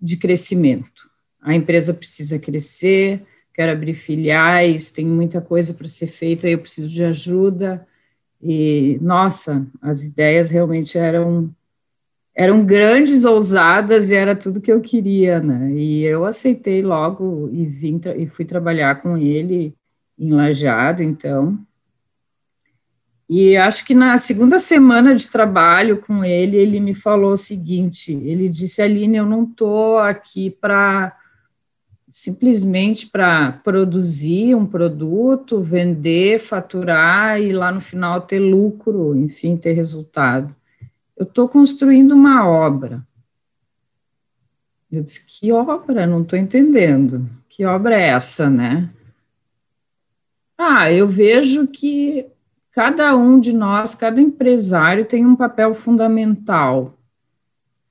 [0.00, 1.08] de crescimento.
[1.40, 3.22] A empresa precisa crescer,
[3.54, 7.86] quero abrir filiais, tem muita coisa para ser feita, eu preciso de ajuda.
[8.42, 11.54] E, nossa, as ideias realmente eram
[12.34, 15.70] eram grandes, ousadas e era tudo que eu queria, né?
[15.72, 19.74] E eu aceitei logo e vim e fui trabalhar com ele
[20.18, 21.58] em Lajeado, então
[23.34, 28.12] e acho que na segunda semana de trabalho com ele, ele me falou o seguinte:
[28.12, 31.16] ele disse, Aline, eu não estou aqui para
[32.10, 39.72] simplesmente para produzir um produto, vender, faturar e lá no final ter lucro, enfim, ter
[39.72, 40.54] resultado.
[41.16, 43.02] Eu estou construindo uma obra.
[44.90, 46.06] Eu disse, que obra?
[46.06, 47.26] Não estou entendendo.
[47.48, 48.90] Que obra é essa, né?
[50.58, 52.26] Ah, eu vejo que
[52.72, 56.98] cada um de nós, cada empresário tem um papel fundamental.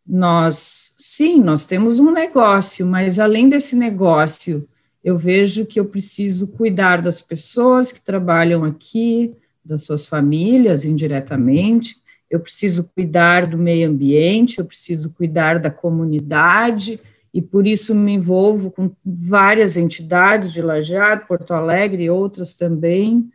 [0.05, 4.67] Nós, sim, nós temos um negócio, mas além desse negócio,
[5.03, 12.01] eu vejo que eu preciso cuidar das pessoas que trabalham aqui, das suas famílias indiretamente,
[12.29, 16.99] eu preciso cuidar do meio ambiente, eu preciso cuidar da comunidade,
[17.33, 23.29] e por isso me envolvo com várias entidades de Lajeado, Porto Alegre e outras também,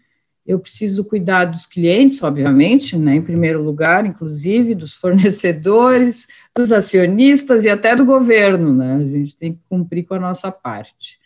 [0.46, 7.64] eu preciso cuidar dos clientes, obviamente, né, em primeiro lugar, inclusive, dos fornecedores, dos acionistas
[7.64, 11.18] e até do governo, né, a gente tem que cumprir com a nossa parte.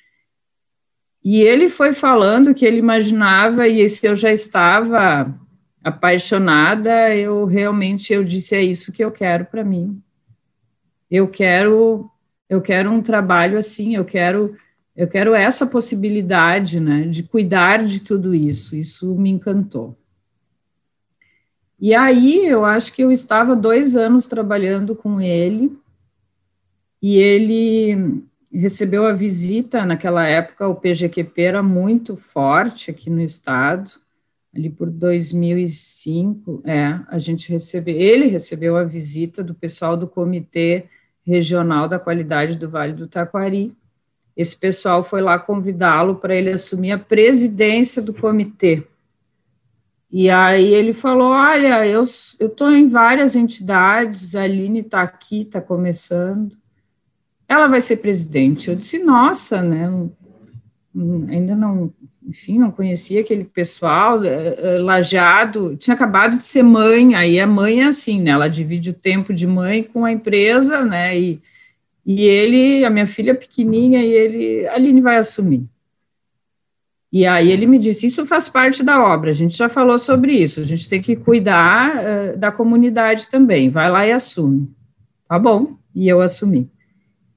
[1.22, 5.38] E ele foi falando que ele imaginava, e se eu já estava
[5.84, 10.00] apaixonada, eu realmente, eu disse, é isso que eu quero para mim.
[11.10, 12.10] Eu quero,
[12.48, 14.56] eu quero um trabalho assim, eu quero
[15.00, 18.76] eu quero essa possibilidade, né, de cuidar de tudo isso.
[18.76, 19.96] Isso me encantou.
[21.80, 25.74] E aí, eu acho que eu estava dois anos trabalhando com ele,
[27.00, 33.92] e ele recebeu a visita, naquela época o PGQP era muito forte aqui no estado,
[34.54, 40.84] ali por 2005, é, a gente recebeu, ele recebeu a visita do pessoal do Comitê
[41.24, 43.74] Regional da Qualidade do Vale do Taquari,
[44.40, 48.82] esse pessoal foi lá convidá-lo para ele assumir a presidência do comitê.
[50.10, 55.60] E aí ele falou: Olha, eu estou em várias entidades, a Aline está aqui, está
[55.60, 56.56] começando.
[57.46, 58.70] Ela vai ser presidente.
[58.70, 59.88] Eu disse: Nossa, né?
[61.28, 61.92] Ainda não,
[62.26, 64.24] enfim, não conhecia aquele pessoal.
[64.24, 68.30] É, é, Lajado, tinha acabado de ser mãe, aí a mãe é assim, né?
[68.30, 71.16] Ela divide o tempo de mãe com a empresa, né?
[71.18, 71.42] E
[72.04, 75.66] e ele, a minha filha pequenininha, e ele, a Aline vai assumir.
[77.12, 80.32] E aí ele me disse, isso faz parte da obra, a gente já falou sobre
[80.32, 84.70] isso, a gente tem que cuidar uh, da comunidade também, vai lá e assume.
[85.28, 86.70] Tá bom, e eu assumi.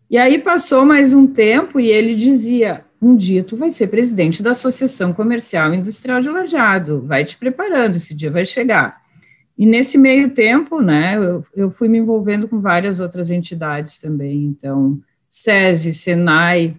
[0.10, 4.44] E aí passou mais um tempo e ele dizia, um dia tu vai ser presidente
[4.44, 9.03] da Associação Comercial e Industrial de Lajado, vai te preparando, esse dia vai chegar.
[9.58, 14.46] E nesse meio tempo, né, eu, eu fui me envolvendo com várias outras entidades também,
[14.46, 16.78] então, SESI, SENAI,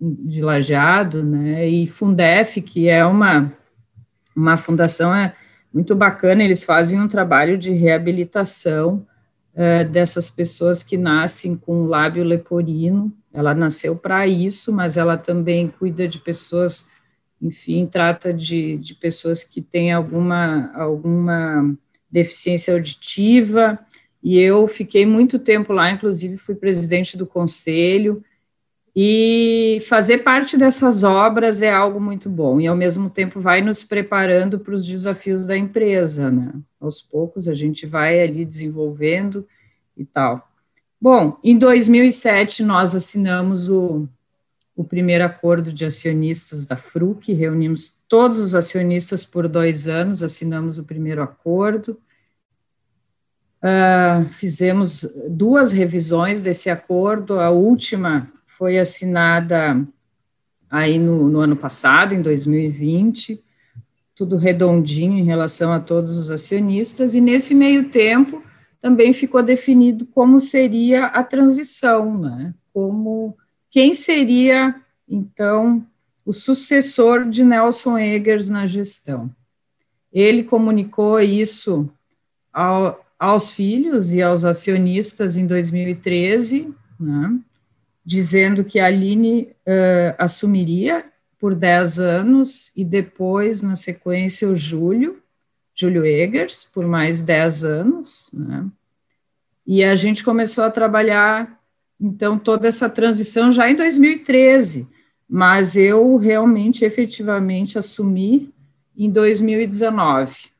[0.00, 3.52] de Lajeado, né, e Fundef, que é uma,
[4.34, 5.34] uma fundação é,
[5.72, 9.06] muito bacana, eles fazem um trabalho de reabilitação
[9.54, 15.68] é, dessas pessoas que nascem com lábio leporino, ela nasceu para isso, mas ela também
[15.68, 16.86] cuida de pessoas,
[17.42, 21.76] enfim, trata de, de pessoas que têm alguma, alguma
[22.08, 23.78] deficiência auditiva,
[24.22, 28.24] e eu fiquei muito tempo lá, inclusive fui presidente do conselho,
[28.94, 33.82] e fazer parte dessas obras é algo muito bom, e ao mesmo tempo vai nos
[33.82, 36.52] preparando para os desafios da empresa, né?
[36.80, 39.46] Aos poucos a gente vai ali desenvolvendo
[39.96, 40.48] e tal.
[41.00, 44.06] Bom, em 2007 nós assinamos o,
[44.74, 50.78] o primeiro acordo de acionistas da FRUC, reunimos todos os acionistas por dois anos, assinamos
[50.78, 51.98] o primeiro acordo,
[53.62, 59.86] uh, fizemos duas revisões desse acordo, a última foi assinada
[60.70, 63.42] aí no, no ano passado, em 2020,
[64.14, 68.42] tudo redondinho em relação a todos os acionistas, e nesse meio tempo
[68.80, 72.54] também ficou definido como seria a transição, né?
[72.72, 73.36] Como
[73.72, 74.74] quem seria
[75.08, 75.84] então
[76.24, 79.34] o sucessor de Nelson Eggers na gestão.
[80.12, 81.90] Ele comunicou isso
[82.52, 87.40] ao, aos filhos e aos acionistas em 2013, né,
[88.04, 91.06] dizendo que a Aline uh, assumiria
[91.40, 95.20] por 10 anos e depois, na sequência, o Júlio,
[95.74, 98.66] Júlio Eggers, por mais 10 anos, né,
[99.66, 101.58] e a gente começou a trabalhar,
[102.02, 104.88] então, toda essa transição já em 2013,
[105.28, 108.52] mas eu realmente, efetivamente, assumi
[108.98, 110.50] em 2019.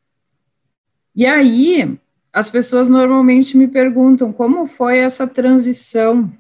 [1.16, 1.98] E aí,
[2.33, 6.33] as pessoas normalmente me perguntam como foi essa transição.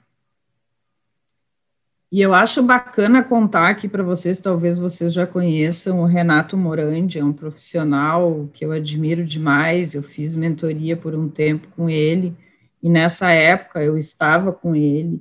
[2.12, 7.18] E eu acho bacana contar aqui para vocês, talvez vocês já conheçam o Renato Morandi,
[7.18, 9.94] é um profissional que eu admiro demais.
[9.94, 12.36] Eu fiz mentoria por um tempo com ele,
[12.82, 15.20] e nessa época eu estava com ele.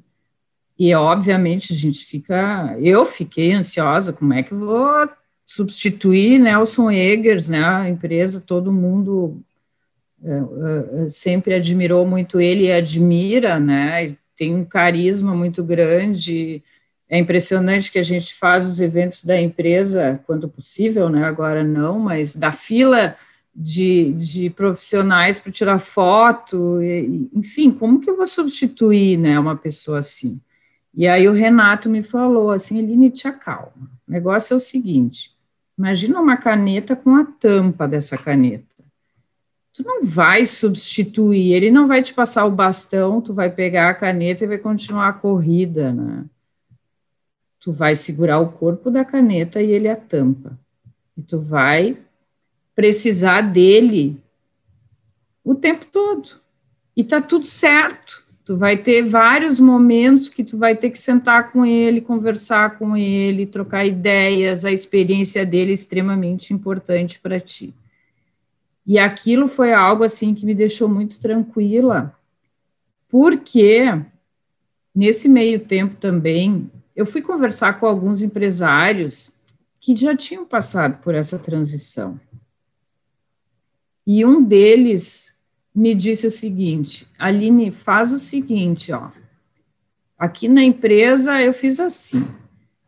[0.77, 2.75] E, obviamente, a gente fica.
[2.79, 5.07] Eu fiquei ansiosa, como é que vou
[5.45, 7.63] substituir Nelson Eggers, né?
[7.63, 9.43] A empresa, todo mundo
[10.21, 14.05] uh, uh, sempre admirou muito ele e admira, né?
[14.05, 16.63] Ele tem um carisma muito grande.
[17.07, 21.23] É impressionante que a gente faz os eventos da empresa quando possível, né?
[21.25, 23.15] Agora não, mas da fila
[23.53, 29.55] de, de profissionais para tirar foto, e, enfim, como que eu vou substituir, né, uma
[29.55, 30.39] pessoa assim?
[30.93, 33.89] E aí o Renato me falou assim, Eline, te acalma.
[34.07, 35.35] O negócio é o seguinte:
[35.77, 38.75] imagina uma caneta com a tampa dessa caneta.
[39.73, 43.93] Tu não vai substituir, ele não vai te passar o bastão, tu vai pegar a
[43.93, 46.25] caneta e vai continuar a corrida, né?
[47.61, 50.59] Tu vai segurar o corpo da caneta e ele a tampa.
[51.15, 51.97] e tu vai
[52.75, 54.17] precisar dele
[55.43, 56.41] o tempo todo.
[56.95, 58.23] E tá tudo certo.
[58.43, 62.97] Tu vai ter vários momentos que tu vai ter que sentar com ele, conversar com
[62.97, 67.73] ele, trocar ideias, a experiência dele é extremamente importante para ti.
[68.85, 72.13] E aquilo foi algo assim que me deixou muito tranquila,
[73.07, 74.01] porque
[74.93, 79.31] nesse meio tempo também eu fui conversar com alguns empresários
[79.79, 82.19] que já tinham passado por essa transição.
[84.05, 85.35] E um deles
[85.73, 89.09] me disse o seguinte: Aline, faz o seguinte, ó.
[90.17, 92.25] Aqui na empresa eu fiz assim.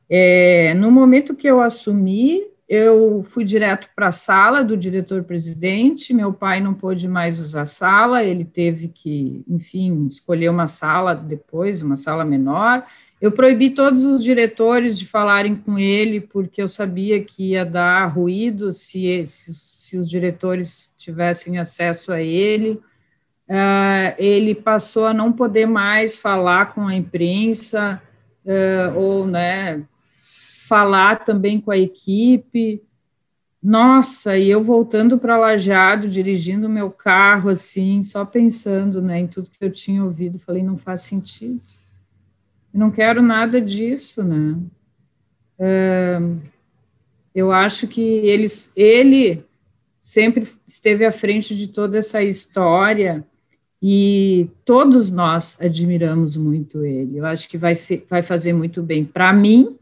[0.10, 6.14] É, no momento que eu assumi, eu fui direto para a sala do diretor-presidente.
[6.14, 11.16] Meu pai não pôde mais usar a sala, ele teve que, enfim, escolher uma sala
[11.16, 12.86] depois, uma sala menor.
[13.20, 18.08] Eu proibi todos os diretores de falarem com ele, porque eu sabia que ia dar
[18.08, 19.54] ruído se, se,
[19.94, 22.82] se os diretores tivessem acesso a ele.
[23.48, 28.02] Uh, ele passou a não poder mais falar com a imprensa,
[28.44, 29.84] uh, ou, né,
[30.68, 32.82] falar também com a equipe.
[33.62, 39.52] Nossa, e eu voltando para Lajado, dirigindo meu carro, assim, só pensando, né, em tudo
[39.52, 41.62] que eu tinha ouvido, falei, não faz sentido
[42.74, 44.58] não quero nada disso, né?
[47.34, 49.46] eu acho que eles, ele
[50.04, 53.26] sempre esteve à frente de toda essa história
[53.82, 57.18] e todos nós admiramos muito ele.
[57.18, 59.78] Eu acho que vai, ser, vai fazer muito bem para mim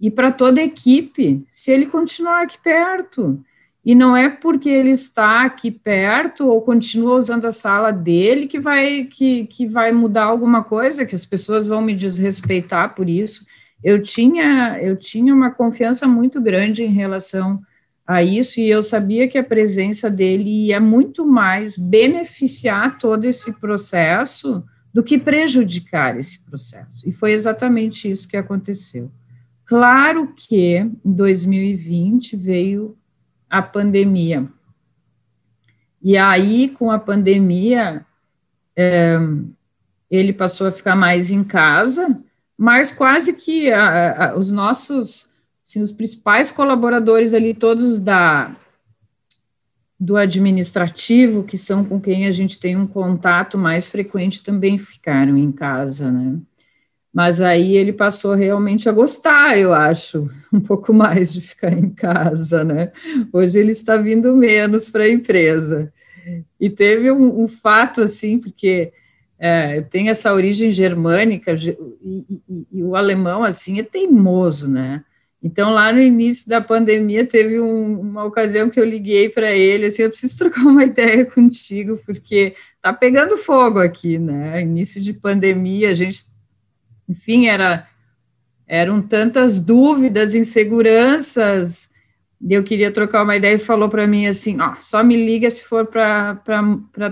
[0.00, 3.38] e para toda a equipe, se ele continuar aqui perto.
[3.84, 8.58] E não é porque ele está aqui perto ou continua usando a sala dele que
[8.58, 13.44] vai que, que vai mudar alguma coisa, que as pessoas vão me desrespeitar por isso.
[13.84, 17.60] Eu tinha eu tinha uma confiança muito grande em relação
[18.10, 23.52] a isso e eu sabia que a presença dele ia muito mais beneficiar todo esse
[23.52, 27.08] processo do que prejudicar esse processo.
[27.08, 29.12] E foi exatamente isso que aconteceu.
[29.64, 32.98] Claro que em 2020 veio
[33.48, 34.48] a pandemia.
[36.02, 38.04] E aí, com a pandemia,
[38.74, 39.20] é,
[40.10, 42.18] ele passou a ficar mais em casa,
[42.58, 45.29] mas quase que a, a, os nossos,
[45.70, 48.56] assim, os principais colaboradores ali, todos da
[49.98, 55.36] do administrativo, que são com quem a gente tem um contato mais frequente, também ficaram
[55.36, 56.38] em casa, né?
[57.12, 61.90] Mas aí ele passou realmente a gostar, eu acho, um pouco mais de ficar em
[61.90, 62.92] casa, né?
[63.30, 65.92] Hoje ele está vindo menos para a empresa.
[66.58, 68.92] E teve um, um fato assim, porque
[69.38, 75.04] é, eu tenho essa origem germânica e, e, e, o alemão assim é teimoso, né?
[75.42, 79.86] Então lá no início da pandemia teve um, uma ocasião que eu liguei para ele
[79.86, 84.60] assim, eu preciso trocar uma ideia contigo porque tá pegando fogo aqui, né?
[84.62, 86.30] Início de pandemia, a gente
[87.10, 87.88] enfim, era,
[88.68, 91.90] eram tantas dúvidas, inseguranças,
[92.40, 95.50] e eu queria trocar uma ideia e falou para mim assim, ó, só me liga
[95.50, 96.38] se for para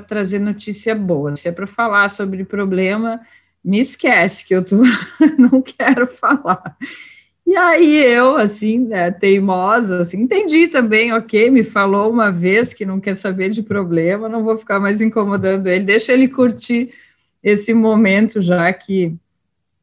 [0.06, 3.20] trazer notícia boa, se é para falar sobre problema,
[3.62, 4.76] me esquece que eu tô,
[5.36, 6.76] não quero falar.
[7.48, 12.84] E aí eu, assim, né, teimosa, assim, entendi também, ok, me falou uma vez que
[12.84, 16.92] não quer saber de problema, não vou ficar mais incomodando ele, deixa ele curtir
[17.42, 19.16] esse momento já que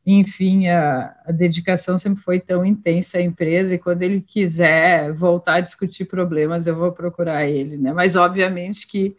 [0.06, 5.56] enfim, a, a, dedicação sempre foi tão intensa à empresa, e quando ele quiser voltar
[5.56, 7.92] a discutir problemas, eu vou procurar ele, né?
[7.92, 9.18] Mas, obviamente, que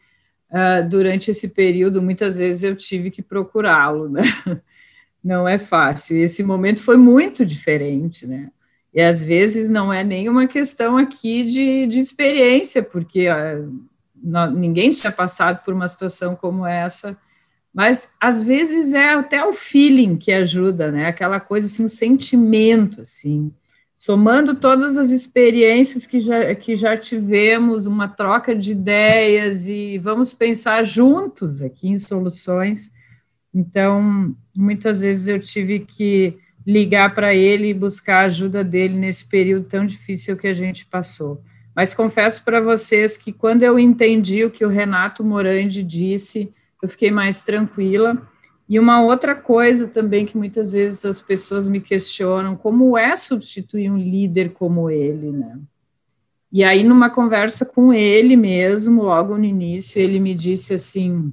[0.48, 4.22] uh, durante esse período, muitas vezes eu tive que procurá-lo, né?
[5.26, 6.16] Não é fácil.
[6.18, 8.50] Esse momento foi muito diferente, né?
[8.94, 14.90] E às vezes não é nenhuma questão aqui de, de experiência, porque uh, não, ninguém
[14.90, 17.16] tinha passado por uma situação como essa
[17.76, 21.08] mas às vezes é até o feeling que ajuda, né?
[21.08, 23.52] Aquela coisa assim, o sentimento, assim,
[23.98, 30.32] somando todas as experiências que já, que já tivemos, uma troca de ideias e vamos
[30.32, 32.90] pensar juntos aqui em soluções.
[33.56, 36.36] Então, muitas vezes eu tive que
[36.66, 40.84] ligar para ele e buscar a ajuda dele nesse período tão difícil que a gente
[40.84, 41.40] passou.
[41.74, 46.52] Mas confesso para vocês que quando eu entendi o que o Renato Morandi disse,
[46.82, 48.20] eu fiquei mais tranquila.
[48.68, 53.90] E uma outra coisa também que muitas vezes as pessoas me questionam, como é substituir
[53.90, 55.58] um líder como ele, né?
[56.52, 61.32] E aí, numa conversa com ele mesmo, logo no início, ele me disse assim: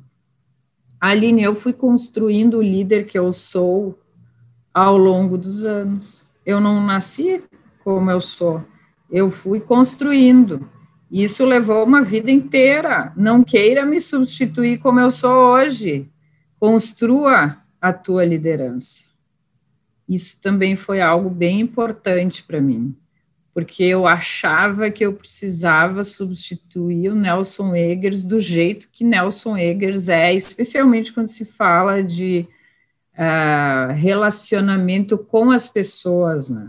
[1.03, 3.99] Aline, eu fui construindo o líder que eu sou
[4.73, 6.25] ao longo dos anos.
[6.45, 7.43] Eu não nasci
[7.83, 8.63] como eu sou.
[9.11, 10.65] eu fui construindo.
[11.11, 13.11] Isso levou uma vida inteira.
[13.17, 16.09] Não queira me substituir como eu sou hoje.
[16.57, 19.07] Construa a tua liderança.
[20.07, 22.95] Isso também foi algo bem importante para mim,
[23.53, 30.09] porque eu achava que eu precisava substituir o Nelson Eggers do jeito que Nelson Eggers
[30.09, 32.47] é, especialmente quando se fala de
[33.13, 36.67] uh, relacionamento com as pessoas, né?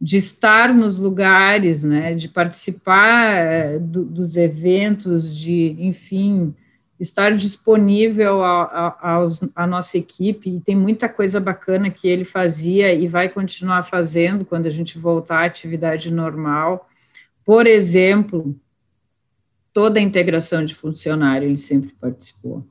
[0.00, 2.14] de estar nos lugares, né?
[2.14, 6.54] de participar uh, do, dos eventos, de, enfim,
[6.98, 13.28] estar disponível à nossa equipe, e tem muita coisa bacana que ele fazia e vai
[13.28, 16.88] continuar fazendo quando a gente voltar à atividade normal.
[17.44, 18.58] Por exemplo,
[19.72, 22.64] toda a integração de funcionário ele sempre participou.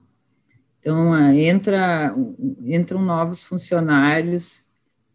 [0.80, 2.16] Então, entra,
[2.64, 4.66] entram novos funcionários,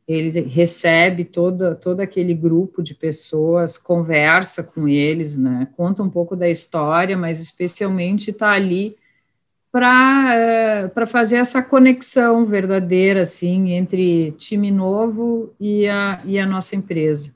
[0.07, 6.35] ele recebe todo, todo aquele grupo de pessoas, conversa com eles, né, conta um pouco
[6.35, 8.97] da história, mas especialmente está ali
[9.73, 16.75] para uh, fazer essa conexão verdadeira assim entre time novo e a, e a nossa
[16.75, 17.35] empresa.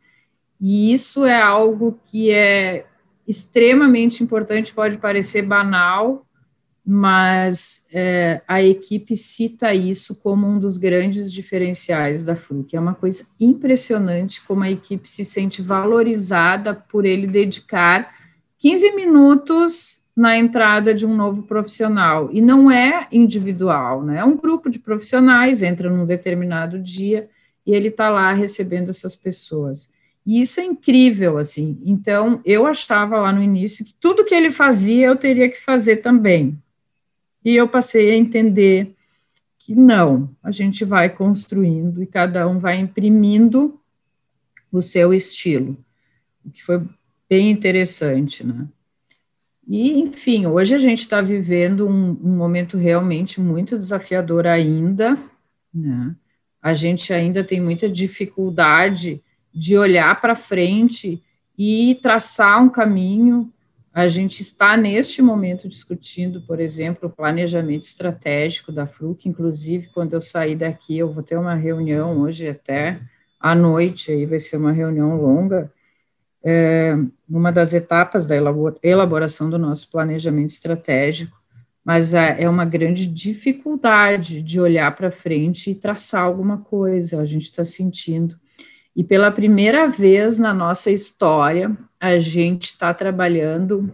[0.61, 2.87] E isso é algo que é
[3.26, 6.26] extremamente importante, pode parecer banal,
[6.87, 12.76] mas é, a equipe cita isso como um dos grandes diferenciais da FRUC.
[12.76, 18.14] É uma coisa impressionante como a equipe se sente valorizada por ele dedicar
[18.59, 22.31] 15 minutos na entrada de um novo profissional.
[22.33, 24.21] E não é individual, né?
[24.21, 27.29] É um grupo de profissionais, entra num determinado dia
[27.67, 29.91] e ele está lá recebendo essas pessoas.
[30.27, 31.79] E isso é incrível, assim.
[31.85, 35.97] Então, eu achava lá no início que tudo que ele fazia eu teria que fazer
[35.97, 36.57] também.
[37.45, 38.95] E eu passei a entender
[39.59, 43.79] que não, a gente vai construindo e cada um vai imprimindo
[44.71, 45.77] o seu estilo,
[46.45, 46.83] o que foi
[47.29, 48.67] bem interessante, né?
[49.67, 55.19] E, enfim, hoje a gente está vivendo um, um, momento realmente muito desafiador ainda,
[55.73, 56.15] né?
[56.62, 61.23] A gente ainda tem muita dificuldade de olhar para frente
[61.59, 63.53] e traçar um caminho.
[63.93, 69.29] A gente está, neste momento, discutindo, por exemplo, o planejamento estratégico da FRUC.
[69.29, 73.01] Inclusive, quando eu sair daqui, eu vou ter uma reunião hoje até
[73.39, 75.71] à noite, aí vai ser uma reunião longa,
[76.45, 76.95] é,
[77.28, 78.34] uma das etapas da
[78.82, 81.36] elaboração do nosso planejamento estratégico,
[81.82, 87.24] mas é, é uma grande dificuldade de olhar para frente e traçar alguma coisa, a
[87.24, 88.38] gente está sentindo.
[88.95, 93.90] E pela primeira vez na nossa história, a gente está trabalhando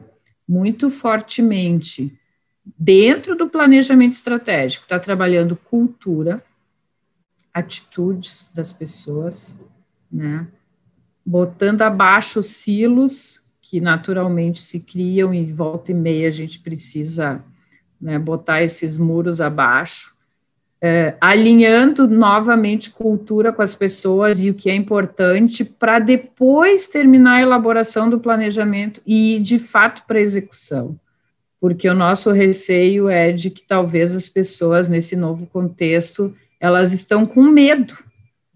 [0.47, 2.13] muito fortemente
[2.79, 6.45] dentro do planejamento estratégico, está trabalhando cultura,
[7.55, 9.57] atitudes das pessoas,
[10.11, 10.47] né?
[11.25, 17.41] Botando abaixo silos que naturalmente se criam e volta e meia a gente precisa
[18.01, 20.13] né, botar esses muros abaixo,
[20.83, 27.35] é, alinhando novamente cultura com as pessoas e o que é importante para depois terminar
[27.35, 30.99] a elaboração do planejamento e ir de fato para a execução.
[31.61, 37.25] Porque o nosso receio é de que talvez as pessoas nesse novo contexto elas estão
[37.25, 37.97] com medo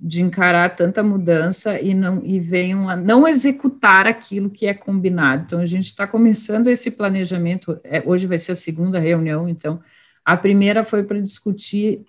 [0.07, 5.45] de encarar tanta mudança e não e venham a não executar aquilo que é combinado.
[5.47, 7.81] Então a gente está começando esse planejamento.
[7.83, 9.81] É, hoje vai ser a segunda reunião, então
[10.23, 12.05] a primeira foi para discutir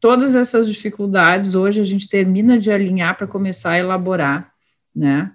[0.00, 1.54] todas essas dificuldades.
[1.54, 4.50] Hoje a gente termina de alinhar para começar a elaborar,
[4.96, 5.32] né?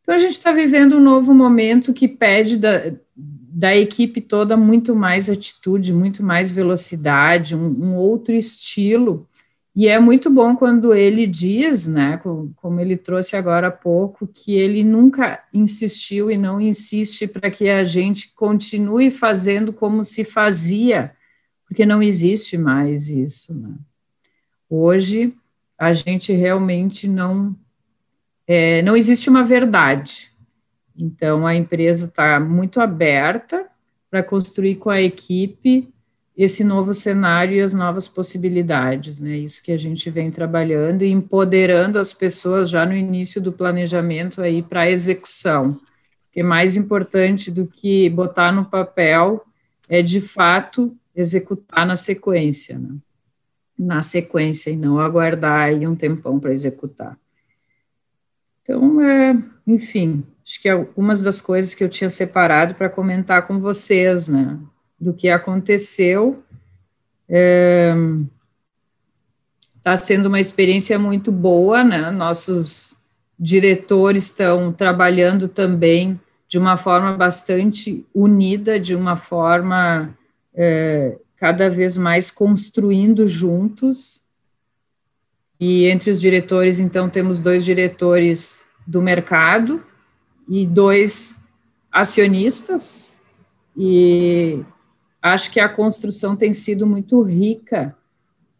[0.00, 4.94] Então a gente está vivendo um novo momento que pede da, da equipe toda muito
[4.94, 9.28] mais atitude, muito mais velocidade, um, um outro estilo
[9.76, 12.20] e é muito bom quando ele diz, né,
[12.56, 17.68] como ele trouxe agora há pouco, que ele nunca insistiu e não insiste para que
[17.68, 21.12] a gente continue fazendo como se fazia,
[21.66, 23.52] porque não existe mais isso.
[23.52, 23.74] Né?
[24.70, 25.34] Hoje,
[25.76, 27.56] a gente realmente não.
[28.46, 30.30] É, não existe uma verdade.
[30.96, 33.66] Então, a empresa está muito aberta
[34.08, 35.93] para construir com a equipe
[36.36, 39.36] esse novo cenário e as novas possibilidades, né?
[39.36, 44.42] Isso que a gente vem trabalhando e empoderando as pessoas já no início do planejamento
[44.42, 45.80] aí para a execução.
[46.26, 49.44] Porque mais importante do que botar no papel
[49.88, 52.96] é de fato executar na sequência, né?
[53.78, 57.16] Na sequência e não aguardar aí um tempão para executar.
[58.62, 63.60] Então, é, enfim, acho que algumas das coisas que eu tinha separado para comentar com
[63.60, 64.58] vocês, né?
[65.04, 66.42] Do que aconteceu.
[67.28, 68.16] Está
[69.92, 72.10] é, sendo uma experiência muito boa, né?
[72.10, 72.96] Nossos
[73.38, 80.16] diretores estão trabalhando também de uma forma bastante unida, de uma forma
[80.54, 84.22] é, cada vez mais construindo juntos.
[85.60, 89.84] E entre os diretores, então, temos dois diretores do mercado
[90.48, 91.38] e dois
[91.90, 93.14] acionistas,
[93.76, 94.64] e
[95.24, 97.96] acho que a construção tem sido muito rica,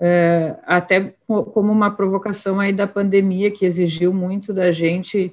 [0.00, 5.30] é, até como uma provocação aí da pandemia, que exigiu muito da gente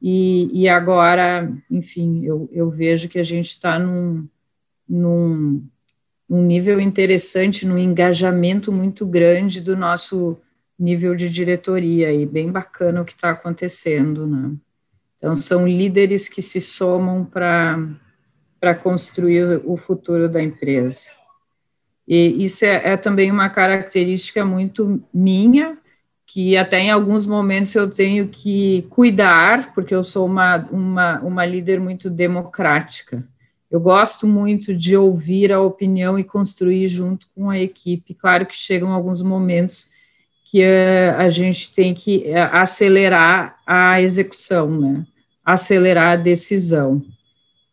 [0.00, 4.26] e, e agora, enfim, eu, eu vejo que a gente está num,
[4.88, 5.62] num,
[6.26, 10.38] num nível interessante, num engajamento muito grande do nosso
[10.78, 14.54] nível de diretoria, e bem bacana o que está acontecendo, né?
[15.18, 17.78] Então, são líderes que se somam para
[18.74, 21.10] construir o futuro da empresa.
[22.06, 25.78] E isso é, é, também uma característica muito minha,
[26.26, 31.46] que até em alguns momentos eu tenho que cuidar, porque eu sou uma, uma, uma
[31.46, 33.24] líder muito democrática.
[33.70, 38.14] Eu gosto muito de ouvir a opinião e construir junto com a equipe.
[38.14, 39.88] Claro que chegam alguns momentos
[40.50, 45.06] que uh, a gente tem que uh, acelerar a execução, né?
[45.44, 47.00] acelerar a decisão.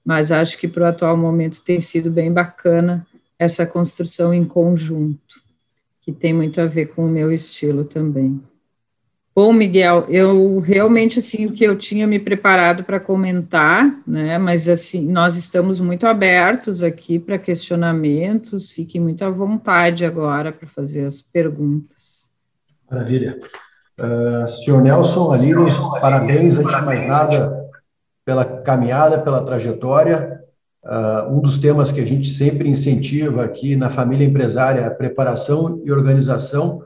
[0.08, 3.06] Mas acho que para o atual momento tem sido bem bacana
[3.38, 5.42] essa construção em conjunto
[6.00, 8.42] que tem muito a ver com o meu estilo também.
[9.36, 14.38] Bom, Miguel, eu realmente assim o que eu tinha me preparado para comentar, né?
[14.38, 18.72] Mas assim nós estamos muito abertos aqui para questionamentos.
[18.72, 22.30] Fique muito à vontade agora para fazer as perguntas.
[22.90, 23.38] Maravilha.
[24.00, 27.67] Uh, senhor Nelson, Aline, parabéns antes de mais nada
[28.28, 30.44] pela caminhada, pela trajetória.
[30.84, 34.94] Uh, um dos temas que a gente sempre incentiva aqui na família empresária é a
[34.94, 36.84] preparação e organização,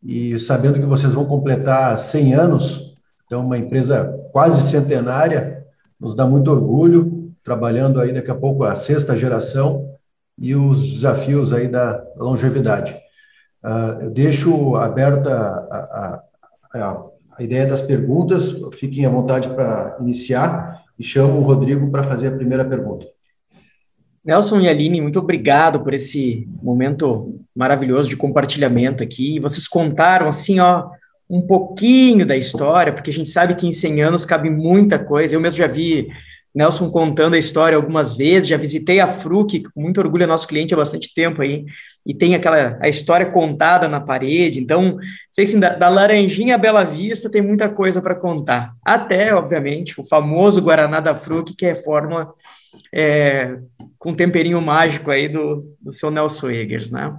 [0.00, 5.64] e sabendo que vocês vão completar 100 anos, então uma empresa quase centenária,
[5.98, 9.90] nos dá muito orgulho, trabalhando aí daqui a pouco a sexta geração
[10.38, 12.96] e os desafios aí da longevidade.
[13.64, 16.20] Uh, eu deixo aberta a,
[16.74, 17.04] a, a,
[17.38, 22.28] a ideia das perguntas, fiquem à vontade para iniciar e chamo o Rodrigo para fazer
[22.28, 23.06] a primeira pergunta.
[24.24, 29.38] Nelson e Aline, muito obrigado por esse momento maravilhoso de compartilhamento aqui.
[29.38, 30.88] Vocês contaram, assim, ó,
[31.30, 35.34] um pouquinho da história, porque a gente sabe que em 100 anos cabe muita coisa.
[35.34, 36.08] Eu mesmo já vi
[36.56, 40.48] Nelson contando a história algumas vezes, já visitei a FRUC, com muito orgulho é nosso
[40.48, 41.66] cliente há bastante tempo aí,
[42.04, 44.58] e tem aquela a história contada na parede.
[44.58, 44.96] Então,
[45.30, 48.72] sei assim, da, da Laranjinha à Bela Vista tem muita coisa para contar.
[48.82, 52.32] Até, obviamente, o famoso Guaraná da FRUC, que é fórmula
[52.94, 53.58] é,
[53.98, 57.14] com temperinho mágico aí do, do seu Nelson Eggers, né?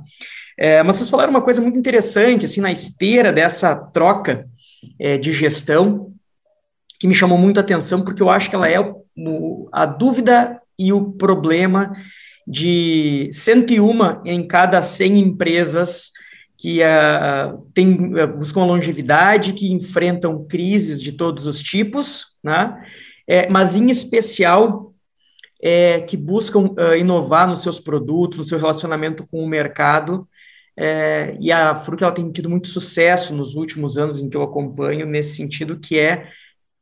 [0.58, 4.48] É, mas vocês falaram uma coisa muito interessante, assim, na esteira dessa troca
[5.00, 6.12] é, de gestão,
[7.00, 10.62] que me chamou muito a atenção, porque eu acho que ela é o, a dúvida
[10.78, 11.92] e o problema
[12.48, 16.12] de 101 em cada 100 empresas
[16.58, 22.84] que uh, tem, uh, buscam longevidade, que enfrentam crises de todos os tipos, né?
[23.28, 24.94] É, mas em especial
[25.62, 30.28] é, que buscam uh, inovar nos seus produtos, no seu relacionamento com o mercado.
[30.76, 34.44] É, e a Fruc ela tem tido muito sucesso nos últimos anos em que eu
[34.44, 36.28] acompanho nesse sentido, que é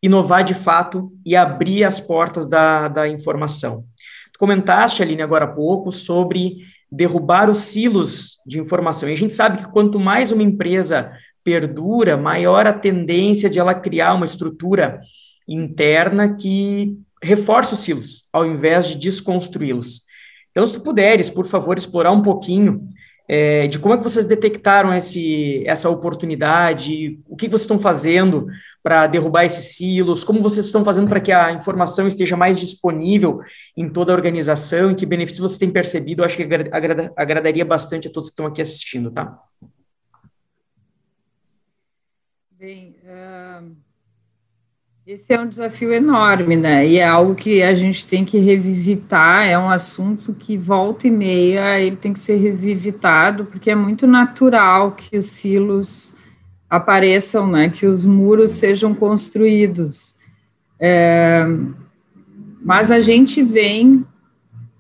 [0.06, 3.84] inovar de fato e abrir as portas da, da informação.
[4.32, 6.58] Tu comentaste, Aline, agora há pouco, sobre
[6.92, 9.10] derrubar os silos de informação.
[9.10, 11.12] E a gente sabe que quanto mais uma empresa
[11.44, 15.00] perdura, maior a tendência de ela criar uma estrutura
[15.48, 20.02] interna que reforça os silos, ao invés de desconstruí-los.
[20.52, 22.86] Então, se tu puderes, por favor, explorar um pouquinho
[23.28, 28.48] é, de como é que vocês detectaram esse, essa oportunidade, o que vocês estão fazendo
[28.84, 33.42] para derrubar esses silos, como vocês estão fazendo para que a informação esteja mais disponível
[33.76, 34.92] em toda a organização?
[34.92, 38.34] E que benefícios vocês têm percebido, eu acho que agrada, agradaria bastante a todos que
[38.34, 39.38] estão aqui assistindo, tá?
[42.52, 43.85] Bem, uh
[45.08, 46.88] esse é um desafio enorme, né?
[46.88, 51.12] E é algo que a gente tem que revisitar, é um assunto que volta e
[51.12, 56.16] meia ele tem que ser revisitado, porque é muito natural que os silos
[56.68, 57.70] apareçam, né?
[57.70, 60.16] Que os muros sejam construídos.
[60.80, 61.46] É,
[62.60, 64.04] mas a gente vem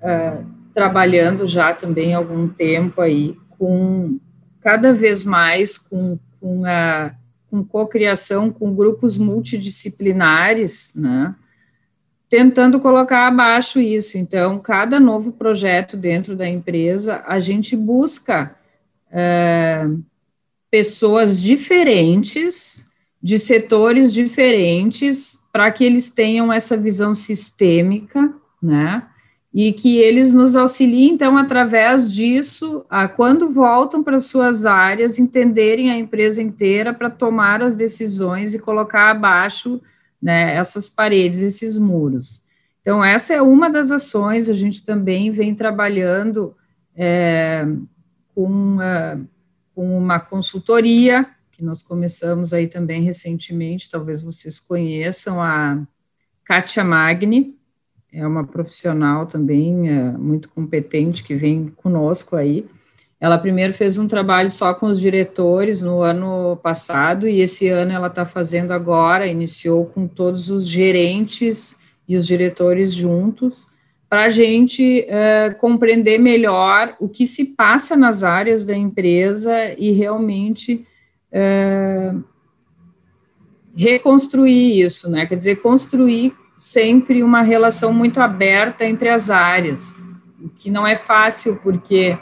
[0.02, 0.42] é,
[0.74, 4.20] trabalhando já também algum tempo aí com
[4.60, 7.14] cada vez mais com, com a
[7.56, 11.34] com cocriação com grupos multidisciplinares, né?
[12.30, 14.18] Tentando colocar abaixo isso.
[14.18, 18.56] Então, cada novo projeto dentro da empresa, a gente busca
[19.10, 19.88] é,
[20.70, 22.92] pessoas diferentes,
[23.22, 29.08] de setores diferentes para que eles tenham essa visão sistêmica, né?
[29.58, 35.90] E que eles nos auxiliem, então, através disso, a, quando voltam para suas áreas, entenderem
[35.90, 39.82] a empresa inteira para tomar as decisões e colocar abaixo
[40.22, 42.44] né, essas paredes, esses muros.
[42.82, 46.54] Então, essa é uma das ações, a gente também vem trabalhando
[46.94, 47.66] é,
[48.34, 49.26] com, uma,
[49.74, 55.82] com uma consultoria, que nós começamos aí também recentemente, talvez vocês conheçam, a
[56.44, 57.55] Kátia Magni,
[58.16, 62.66] é uma profissional também é, muito competente que vem conosco aí.
[63.20, 67.92] Ela primeiro fez um trabalho só com os diretores no ano passado, e esse ano
[67.92, 73.68] ela está fazendo agora, iniciou com todos os gerentes e os diretores juntos,
[74.08, 79.92] para a gente uh, compreender melhor o que se passa nas áreas da empresa e
[79.92, 80.86] realmente
[81.32, 82.24] uh,
[83.76, 85.26] reconstruir isso, né?
[85.26, 89.96] Quer dizer, construir sempre uma relação muito aberta entre as áreas,
[90.42, 92.18] o que não é fácil, porque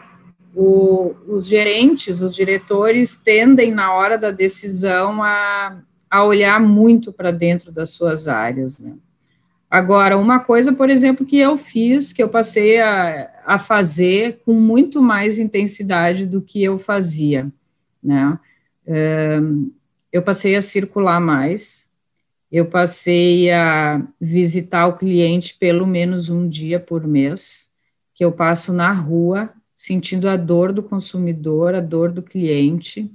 [0.56, 5.78] o, os gerentes, os diretores tendem, na hora da decisão, a,
[6.10, 8.94] a olhar muito para dentro das suas áreas, né?
[9.70, 14.54] Agora, uma coisa, por exemplo, que eu fiz, que eu passei a, a fazer com
[14.54, 17.52] muito mais intensidade do que eu fazia,
[18.04, 18.38] né?
[20.12, 21.90] eu passei a circular mais,
[22.54, 27.68] eu passei a visitar o cliente pelo menos um dia por mês,
[28.14, 33.12] que eu passo na rua, sentindo a dor do consumidor, a dor do cliente.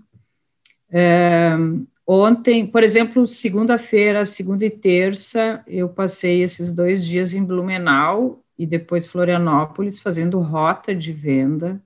[2.04, 8.66] Ontem, por exemplo, segunda-feira, segunda e terça, eu passei esses dois dias em Blumenau e
[8.66, 11.80] depois Florianópolis, fazendo rota de venda,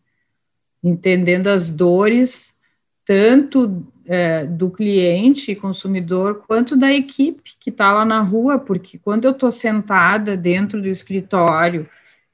[0.83, 2.57] entendendo as dores,
[3.05, 8.99] tanto é, do cliente e consumidor, quanto da equipe que está lá na rua, porque
[8.99, 11.89] quando eu estou sentada dentro do escritório,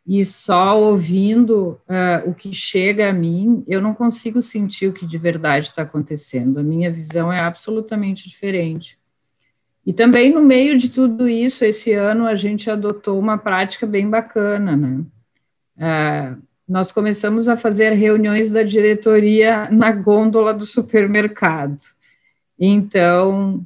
[0.08, 5.04] e só ouvindo uh, o que chega a mim, eu não consigo sentir o que
[5.04, 6.58] de verdade está acontecendo.
[6.58, 8.98] A minha visão é absolutamente diferente.
[9.84, 14.08] E também no meio de tudo isso, esse ano a gente adotou uma prática bem
[14.08, 15.04] bacana, né?
[15.76, 21.78] Uh, nós começamos a fazer reuniões da diretoria na gôndola do supermercado.
[22.58, 23.64] Então,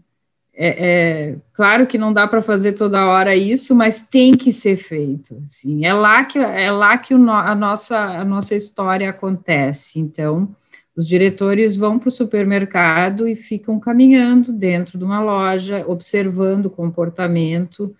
[0.54, 4.76] é, é, claro que não dá para fazer toda hora isso, mas tem que ser
[4.76, 5.42] feito.
[5.44, 9.98] Assim, é lá que é lá que o, a nossa a nossa história acontece.
[9.98, 10.54] Então,
[10.94, 16.70] os diretores vão para o supermercado e ficam caminhando dentro de uma loja, observando o
[16.70, 17.96] comportamento.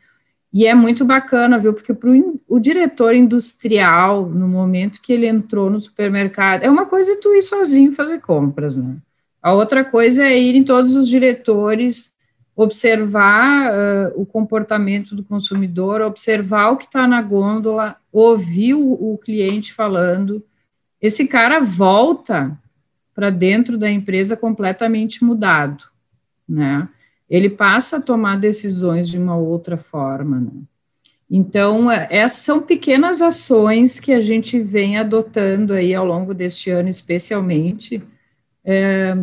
[0.53, 1.72] E é muito bacana, viu?
[1.72, 2.11] Porque para
[2.46, 7.42] o diretor industrial, no momento que ele entrou no supermercado, é uma coisa tu ir
[7.42, 8.96] sozinho fazer compras, né?
[9.42, 12.12] A outra coisa é ir em todos os diretores
[12.55, 19.18] observar uh, o comportamento do consumidor, observar o que está na gôndola, ouvir o, o,
[19.18, 20.44] cliente falando.
[21.00, 22.57] Esse cara volta
[23.14, 25.84] para dentro da empresa completamente mudado,
[26.48, 26.88] né?
[27.28, 30.50] Ele passa a tomar decisões de uma outra forma, né?
[31.34, 36.68] Então, é, essas são pequenas ações que a gente vem adotando aí ao longo deste
[36.68, 38.02] ano, especialmente,
[38.62, 39.16] é,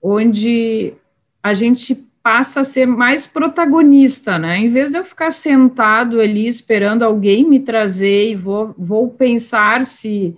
[0.00, 0.94] onde
[1.42, 4.58] a gente passa a ser mais protagonista, né?
[4.58, 9.84] Em vez de eu ficar sentado ali esperando alguém me trazer e vou, vou pensar
[9.86, 10.36] se,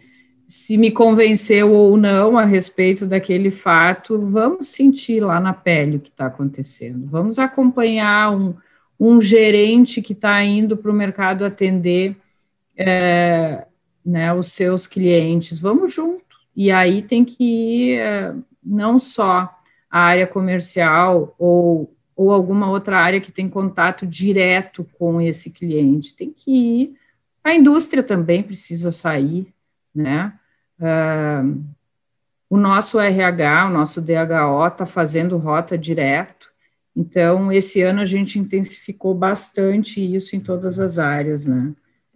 [0.52, 6.00] se me convenceu ou não a respeito daquele fato, vamos sentir lá na pele o
[6.00, 7.06] que está acontecendo.
[7.06, 8.54] Vamos acompanhar um,
[9.00, 12.14] um gerente que está indo para o mercado atender
[12.76, 13.64] é,
[14.04, 15.58] né, os seus clientes.
[15.58, 16.36] Vamos junto.
[16.54, 19.58] E aí tem que ir é, não só
[19.90, 26.14] a área comercial ou, ou alguma outra área que tem contato direto com esse cliente.
[26.14, 26.94] Tem que ir.
[27.42, 29.50] A indústria também precisa sair,
[29.94, 30.34] né?
[30.80, 31.64] Uh,
[32.48, 36.50] o nosso RH, o nosso DHO, está fazendo rota direto.
[36.94, 41.72] Então, esse ano a gente intensificou bastante isso em todas as áreas, né?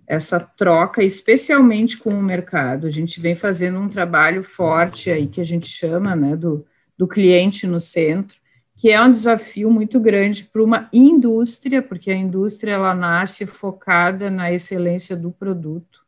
[0.07, 2.87] Essa troca, especialmente com o mercado.
[2.87, 7.07] A gente vem fazendo um trabalho forte aí que a gente chama, né, do do
[7.07, 8.39] cliente no centro,
[8.77, 14.31] que é um desafio muito grande para uma indústria, porque a indústria ela nasce focada
[14.31, 16.06] na excelência do produto.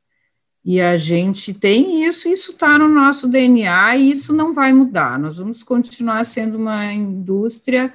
[0.65, 5.19] E a gente tem isso, isso está no nosso DNA e isso não vai mudar.
[5.19, 7.93] Nós vamos continuar sendo uma indústria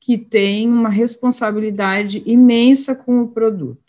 [0.00, 3.80] que tem uma responsabilidade imensa com o produto.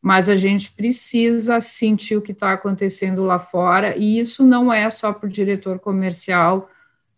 [0.00, 4.88] Mas a gente precisa sentir o que está acontecendo lá fora, e isso não é
[4.90, 6.70] só para o diretor comercial,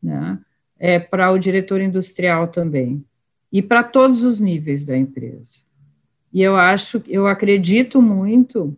[0.03, 0.39] né?
[0.79, 3.05] é, para o diretor industrial também.
[3.53, 5.61] e para todos os níveis da empresa.
[6.33, 8.77] E eu acho, eu acredito muito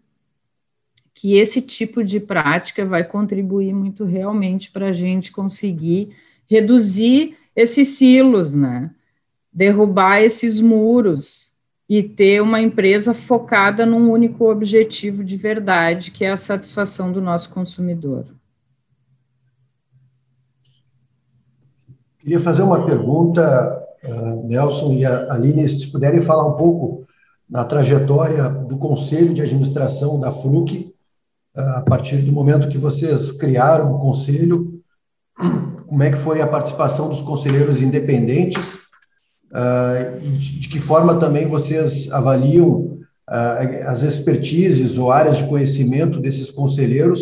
[1.19, 6.15] que esse tipo de prática vai contribuir muito realmente para a gente conseguir
[6.47, 8.93] reduzir esses silos, né?
[9.53, 11.51] Derrubar esses muros
[11.89, 17.21] e ter uma empresa focada num único objetivo de verdade, que é a satisfação do
[17.21, 18.27] nosso consumidor.
[22.21, 27.09] Queria fazer uma pergunta, uh, Nelson e a Aline, se puderem falar um pouco
[27.51, 30.97] na trajetória do Conselho de Administração da FRUC,
[31.59, 34.81] a partir do momento que vocês criaram o conselho,
[35.87, 38.75] como é que foi a participação dos conselheiros independentes
[39.53, 42.99] uh, e de que forma também vocês avaliam
[43.29, 47.21] uh, as expertises ou áreas de conhecimento desses conselheiros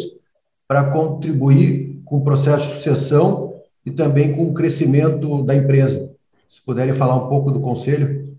[0.68, 6.10] para contribuir com o processo de sucessão e também com o crescimento da empresa.
[6.48, 8.36] Se puderem falar um pouco do conselho.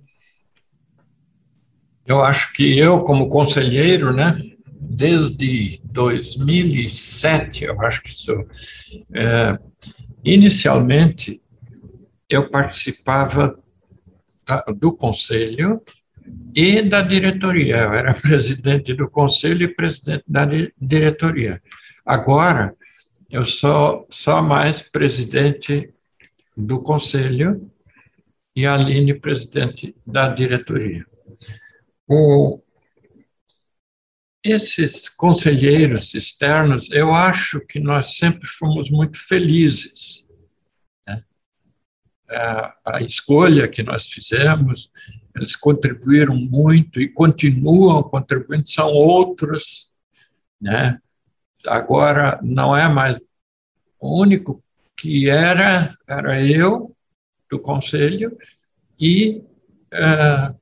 [2.05, 4.37] Eu acho que eu, como conselheiro, né,
[4.79, 8.47] desde 2007, eu acho que sou.
[9.13, 9.57] É,
[10.23, 11.41] inicialmente,
[12.29, 13.57] eu participava
[14.47, 15.81] da, do conselho
[16.55, 17.77] e da diretoria.
[17.77, 20.47] Eu era presidente do conselho e presidente da
[20.79, 21.61] diretoria.
[22.05, 22.75] Agora,
[23.29, 25.93] eu sou só mais presidente
[26.55, 27.69] do conselho
[28.55, 31.05] e a Aline, presidente da diretoria.
[32.07, 32.59] O,
[34.51, 40.25] esses conselheiros externos, eu acho que nós sempre fomos muito felizes.
[41.05, 41.23] Né?
[42.29, 44.91] A, a escolha que nós fizemos,
[45.35, 49.89] eles contribuíram muito e continuam contribuindo, são outros.
[50.59, 50.99] Né?
[51.67, 53.19] Agora, não é mais.
[54.01, 54.63] O único
[54.95, 56.95] que era, era eu,
[57.49, 58.37] do conselho,
[58.99, 59.43] e
[59.93, 60.55] uh,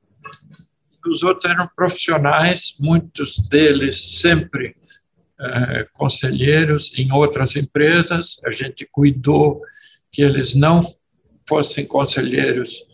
[1.09, 4.75] os outros eram profissionais, muitos deles sempre
[5.39, 8.39] eh, conselheiros em outras empresas.
[8.45, 9.61] A gente cuidou
[10.11, 10.81] que eles não
[11.47, 12.85] fossem conselheiros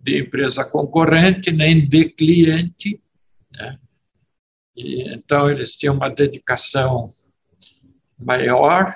[0.00, 3.02] de empresa concorrente nem de cliente.
[3.50, 3.78] Né?
[4.76, 7.08] E, então, eles tinham uma dedicação
[8.16, 8.94] maior.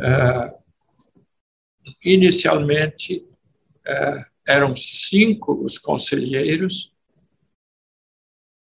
[0.00, 0.64] Uh,
[2.02, 3.18] inicialmente,
[3.86, 6.93] uh, eram cinco os conselheiros,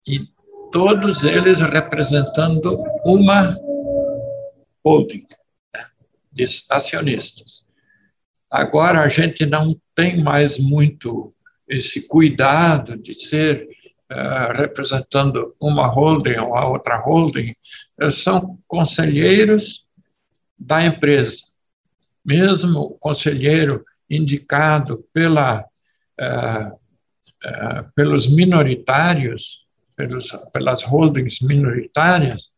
[0.06, 0.26] e
[0.70, 3.56] todos eles representando uma
[4.84, 5.24] holding
[5.74, 5.84] né,
[6.32, 7.66] de acionistas.
[8.50, 11.34] Agora a gente não tem mais muito
[11.68, 13.66] esse cuidado de ser
[14.10, 17.54] uh, representando uma holding ou a outra holding,
[18.10, 19.86] são conselheiros
[20.58, 21.42] da empresa.
[22.24, 25.64] Mesmo o conselheiro indicado pela,
[26.20, 29.61] uh, uh, pelos minoritários,
[29.96, 32.50] pelos, pelas holdings minoritárias,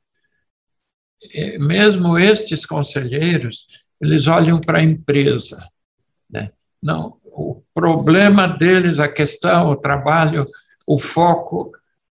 [1.59, 3.67] mesmo estes conselheiros,
[4.01, 5.67] eles olham para a empresa.
[6.31, 6.51] Né?
[6.83, 10.47] Não, o problema deles, a questão, o trabalho,
[10.87, 11.73] o foco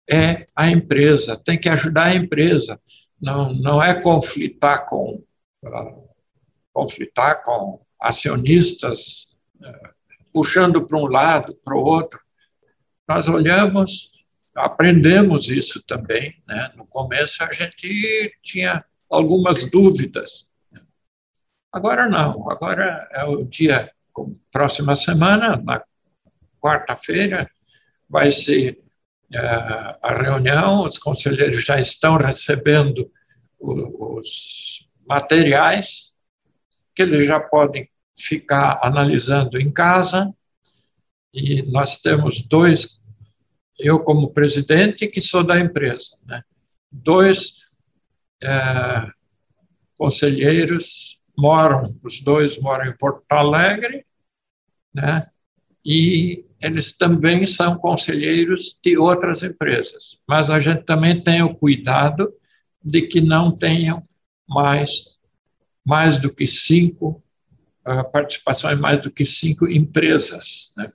[0.08, 2.80] é a empresa, tem que ajudar a empresa,
[3.20, 5.22] não, não é conflitar com,
[5.64, 6.08] uh,
[6.72, 9.88] conflitar com acionistas, uh,
[10.32, 12.20] puxando para um lado, para o outro.
[13.08, 14.12] Nós olhamos
[14.54, 16.42] aprendemos isso também.
[16.46, 16.72] Né?
[16.76, 20.46] No começo a gente tinha algumas dúvidas.
[21.72, 23.90] Agora não, agora é o dia,
[24.50, 25.82] próxima semana, na
[26.60, 27.48] quarta-feira,
[28.08, 28.82] vai ser
[29.34, 33.10] uh, a reunião, os conselheiros já estão recebendo
[33.60, 36.14] os materiais,
[36.94, 40.32] que eles já podem ficar analisando em casa,
[41.32, 42.97] e nós temos dois
[43.78, 46.18] eu como presidente, que sou da empresa.
[46.26, 46.42] Né?
[46.90, 47.58] Dois
[48.42, 49.10] é,
[49.96, 54.04] conselheiros moram, os dois moram em Porto Alegre,
[54.92, 55.28] né?
[55.84, 60.18] e eles também são conselheiros de outras empresas.
[60.26, 62.32] Mas a gente também tem o cuidado
[62.82, 64.02] de que não tenham
[64.48, 65.04] mais,
[65.86, 67.22] mais do que cinco
[67.86, 70.72] uh, participações, mais do que cinco empresas.
[70.76, 70.92] Né?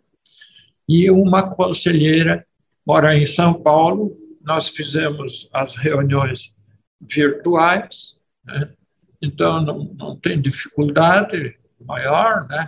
[0.88, 2.46] E uma conselheira
[2.86, 6.54] mora em São Paulo, nós fizemos as reuniões
[7.02, 8.16] virtuais,
[8.46, 8.74] né?
[9.22, 12.68] então não, não tem dificuldade maior, né?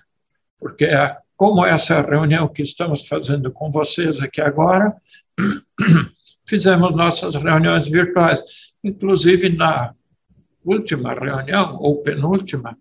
[0.57, 4.95] porque é, como essa reunião que estamos fazendo com vocês aqui agora,
[6.47, 8.41] fizemos nossas reuniões virtuais,
[8.83, 9.93] inclusive na
[10.63, 12.77] última reunião, ou penúltima,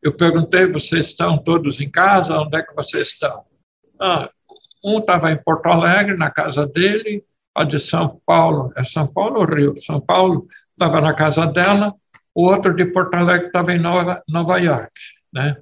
[0.00, 2.38] eu perguntei, vocês estão todos em casa?
[2.38, 3.44] Onde é que vocês estão?
[4.00, 4.30] Ah,
[4.84, 7.24] um estava em Porto Alegre, na casa dele,
[7.54, 9.74] a de São Paulo, é São Paulo ou Rio?
[9.78, 11.94] São Paulo estava na casa dela,
[12.34, 14.92] o outro de Porto Alegre estava em Nova, Nova York,
[15.32, 15.56] né?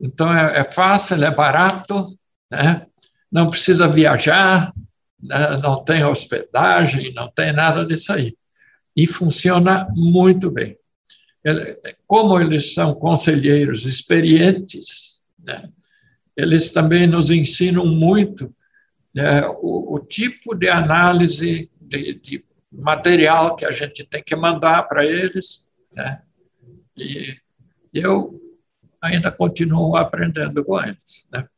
[0.00, 2.16] Então, é, é fácil, é barato,
[2.50, 2.86] né?
[3.30, 4.72] não precisa viajar,
[5.20, 5.56] né?
[5.62, 8.36] não tem hospedagem, não tem nada disso aí.
[8.96, 10.76] E funciona muito bem.
[12.06, 15.68] Como eles são conselheiros experientes, né?
[16.38, 18.54] Eles também nos ensinam muito
[19.12, 24.84] né, o, o, tipo de análise de, de, material que a gente tem que mandar
[24.84, 25.66] para eles.
[25.92, 26.22] Né?
[26.96, 27.36] E
[27.92, 28.40] eu
[29.02, 31.26] ainda continuo aprendendo com eles.
[31.32, 31.48] Né?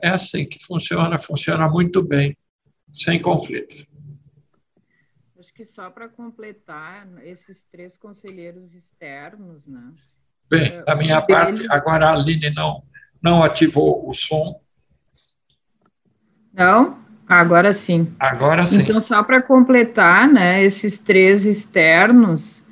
[0.00, 2.36] É assim que funciona, funciona muito bem,
[2.92, 3.84] sem conflito.
[5.36, 9.92] Acho que só para completar, esses três conselheiros externos, né?
[10.48, 12.84] Bem, da minha parte, agora a Aline não
[13.24, 14.60] não ativou o som.
[16.52, 16.98] Não?
[17.26, 18.12] Agora sim.
[18.20, 18.82] Agora sim.
[18.82, 22.62] Então, só para completar, né, esses três externos,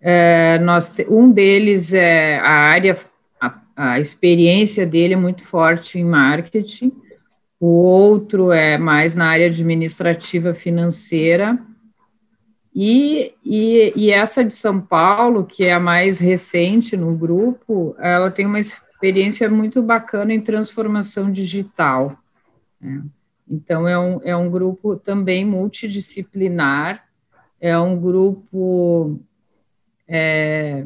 [0.00, 2.96] é, nós, um deles é a área,
[3.38, 6.90] a, a experiência dele é muito forte em marketing,
[7.60, 11.58] o outro é mais na área administrativa financeira,
[12.74, 18.30] e, e, e, essa de São Paulo, que é a mais recente no grupo, ela
[18.30, 18.60] tem uma
[18.98, 22.18] experiência muito bacana em transformação digital.
[22.80, 23.04] Né?
[23.48, 27.06] Então, é um, é um grupo também multidisciplinar,
[27.60, 29.20] é um grupo,
[30.06, 30.84] é,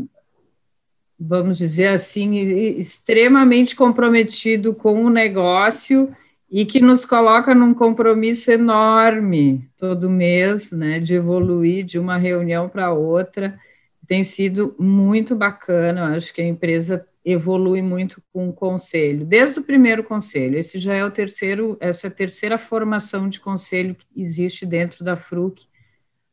[1.18, 2.34] vamos dizer assim,
[2.78, 6.14] extremamente comprometido com o negócio
[6.50, 12.68] e que nos coloca num compromisso enorme todo mês, né, de evoluir de uma reunião
[12.68, 13.58] para outra.
[14.06, 19.62] Tem sido muito bacana, acho que a empresa evolui muito com o conselho, desde o
[19.62, 20.59] primeiro conselho.
[20.59, 25.05] Esse já é o terceiro, essa é a terceira formação de conselho que existe dentro
[25.05, 25.66] da FRUC,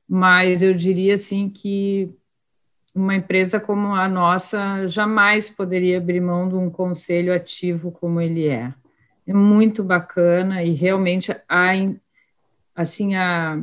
[0.07, 2.11] mas eu diria assim que
[2.95, 8.47] uma empresa como a nossa jamais poderia abrir mão de um conselho ativo como ele
[8.47, 8.73] é.
[9.27, 11.71] É muito bacana e realmente a
[12.75, 13.61] assim a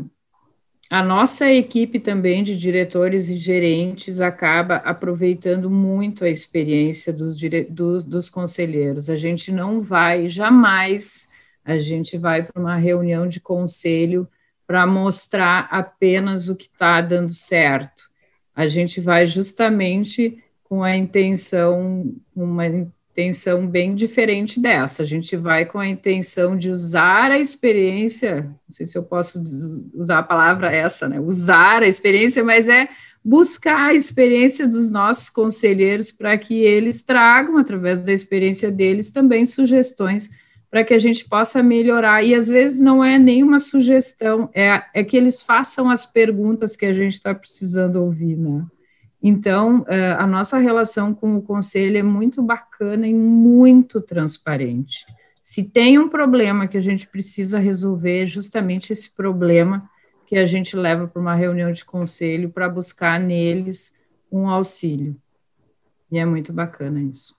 [0.88, 8.04] a nossa equipe também de diretores e gerentes acaba aproveitando muito a experiência dos, dos,
[8.04, 9.10] dos conselheiros.
[9.10, 11.28] A gente não vai, jamais,
[11.64, 14.28] a gente vai para uma reunião de conselho
[14.66, 18.08] para mostrar apenas o que está dando certo.
[18.54, 22.64] A gente vai justamente com a intenção, uma
[23.16, 25.02] intenção bem diferente dessa.
[25.02, 29.42] A gente vai com a intenção de usar a experiência, não sei se eu posso
[29.94, 31.18] usar a palavra essa, né?
[31.18, 32.86] Usar a experiência, mas é
[33.24, 39.46] buscar a experiência dos nossos conselheiros para que eles tragam, através da experiência deles, também
[39.46, 40.30] sugestões
[40.70, 42.22] para que a gente possa melhorar.
[42.22, 46.84] E às vezes não é nenhuma sugestão, é, é que eles façam as perguntas que
[46.84, 48.62] a gente está precisando ouvir, né?
[49.28, 55.04] Então, eh, a nossa relação com o conselho é muito bacana e muito transparente.
[55.42, 59.90] Se tem um problema que a gente precisa resolver, é justamente esse problema
[60.26, 63.92] que a gente leva para uma reunião de conselho para buscar neles
[64.30, 65.16] um auxílio.
[66.08, 67.34] E é muito bacana isso.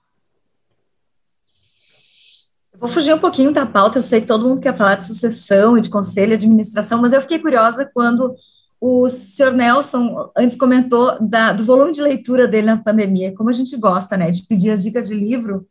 [2.78, 5.78] Vou fugir um pouquinho da pauta, eu sei que todo mundo quer falar de sucessão
[5.78, 8.36] e de conselho e administração, mas eu fiquei curiosa quando
[8.80, 13.53] o senhor Nelson antes comentou da, do volume de leitura dele na pandemia, como a
[13.53, 15.67] gente gosta, né, de pedir as dicas de livro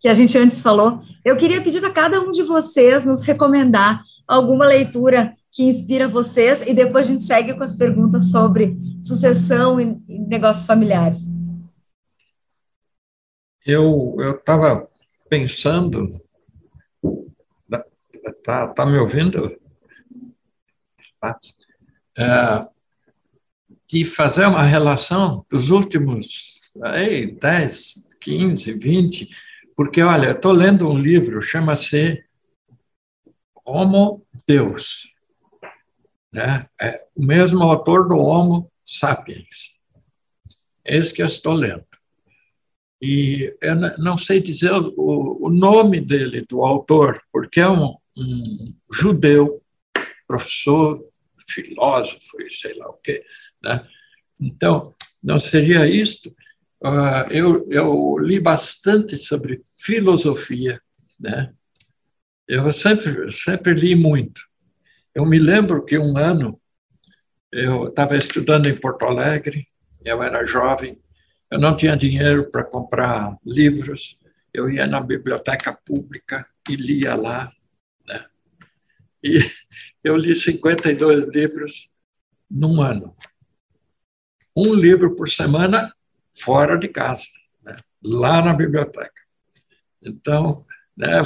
[0.00, 1.00] que a gente antes falou.
[1.24, 6.62] Eu queria pedir para cada um de vocês nos recomendar alguma leitura que inspira vocês
[6.66, 11.20] e depois a gente segue com as perguntas sobre sucessão e, e negócios familiares.
[13.64, 14.86] Eu eu estava
[15.28, 16.10] pensando,
[18.42, 19.58] tá, tá me ouvindo?
[21.20, 21.38] Tá
[22.18, 22.66] é,
[23.86, 29.28] de fazer uma relação dos últimos aí, 10, 15, 20,
[29.76, 32.24] porque, olha, estou lendo um livro, chama-se
[33.64, 35.12] Homo Deus.
[36.32, 36.66] Né?
[36.80, 39.74] É o mesmo autor do Homo Sapiens.
[40.84, 41.86] Esse que eu estou lendo.
[43.00, 48.56] E eu não sei dizer o, o nome dele, do autor, porque é um, um
[48.92, 49.62] judeu,
[50.26, 51.04] professor
[51.46, 53.24] filósofo e sei lá o quê.
[53.62, 53.86] Né?
[54.40, 56.34] Então, não seria isto?
[56.82, 60.80] Uh, eu, eu li bastante sobre filosofia,
[61.18, 61.52] né?
[62.46, 64.42] Eu sempre, sempre li muito.
[65.14, 66.60] Eu me lembro que um ano
[67.50, 69.66] eu estava estudando em Porto Alegre,
[70.04, 71.00] eu era jovem,
[71.50, 74.18] eu não tinha dinheiro para comprar livros,
[74.52, 77.50] eu ia na biblioteca pública e lia lá
[79.24, 79.40] E
[80.04, 81.90] eu li 52 livros
[82.50, 83.16] num ano.
[84.54, 85.92] Um livro por semana
[86.30, 87.26] fora de casa,
[87.62, 87.76] né?
[88.02, 89.22] lá na biblioteca.
[90.02, 90.62] Então,
[90.94, 91.22] né,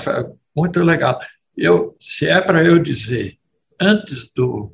[0.56, 1.20] muito legal.
[1.56, 3.36] Eu, se é para eu dizer,
[3.80, 4.72] antes do,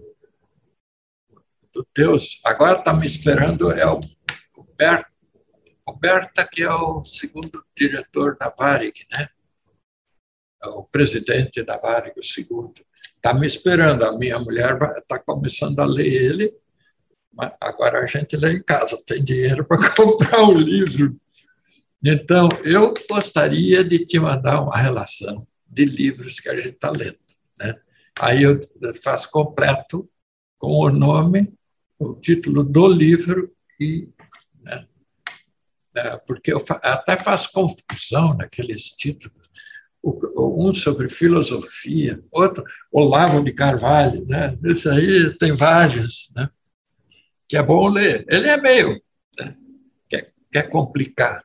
[1.72, 4.00] do Deus, agora está me esperando é o,
[5.86, 9.28] o Berta, que é o segundo diretor da Varig, né?
[10.62, 12.84] É o presidente da Varig, o segundo.
[13.24, 16.54] Está me esperando, a minha mulher está começando a ler ele,
[17.58, 21.18] agora a gente lê em casa, tem dinheiro para comprar o livro.
[22.04, 27.16] Então, eu gostaria de te mandar uma relação de livros que a gente está lendo.
[27.58, 27.74] Né?
[28.20, 28.60] Aí eu
[29.02, 30.06] faço completo
[30.58, 31.50] com o nome,
[31.98, 33.50] o título do livro
[33.80, 34.06] e
[34.60, 34.86] né?
[35.96, 39.43] É, porque eu até faço confusão naqueles títulos.
[40.04, 44.56] Um sobre filosofia, outro Olavo de Carvalho, né?
[44.64, 46.48] Esse aí tem vários, né?
[47.48, 48.24] Que é bom ler.
[48.28, 49.00] Ele é meio,
[49.38, 49.54] né?
[50.08, 51.42] quer, quer complicar.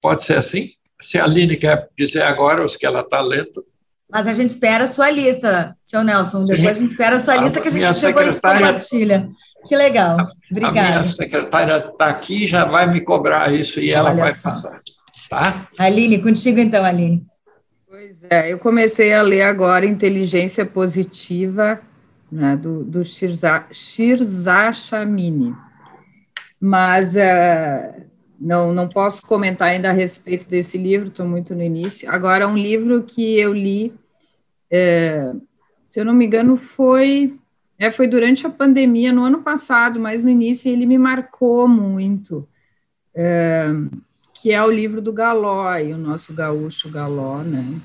[0.00, 0.72] Pode ser assim?
[1.00, 3.64] Se a Aline quer dizer agora os que ela está lendo.
[4.10, 6.42] Mas a gente espera a sua lista, seu Nelson.
[6.44, 6.56] Sim.
[6.56, 9.28] Depois a gente espera a sua lista que a gente depois compartilha.
[9.66, 10.16] Que legal.
[10.50, 10.80] Obrigada.
[10.80, 14.50] A minha secretária está aqui já vai me cobrar isso e ela Olha vai só.
[14.50, 14.80] passar.
[15.28, 15.68] Tá?
[15.78, 17.26] Aline, contigo então, Aline.
[17.88, 21.80] Pois é, eu comecei a ler agora Inteligência Positiva,
[22.30, 25.54] né, do, do Shirza, Shirza Shamini.
[26.60, 28.06] Mas uh,
[28.38, 32.10] não, não posso comentar ainda a respeito desse livro, estou muito no início.
[32.10, 33.94] Agora, um livro que eu li,
[34.70, 35.32] é,
[35.90, 37.38] se eu não me engano, foi,
[37.78, 42.46] é, foi durante a pandemia, no ano passado, mas no início ele me marcou muito,
[43.14, 43.68] é,
[44.46, 47.80] que é o livro do Galói, o nosso gaúcho Galó, né?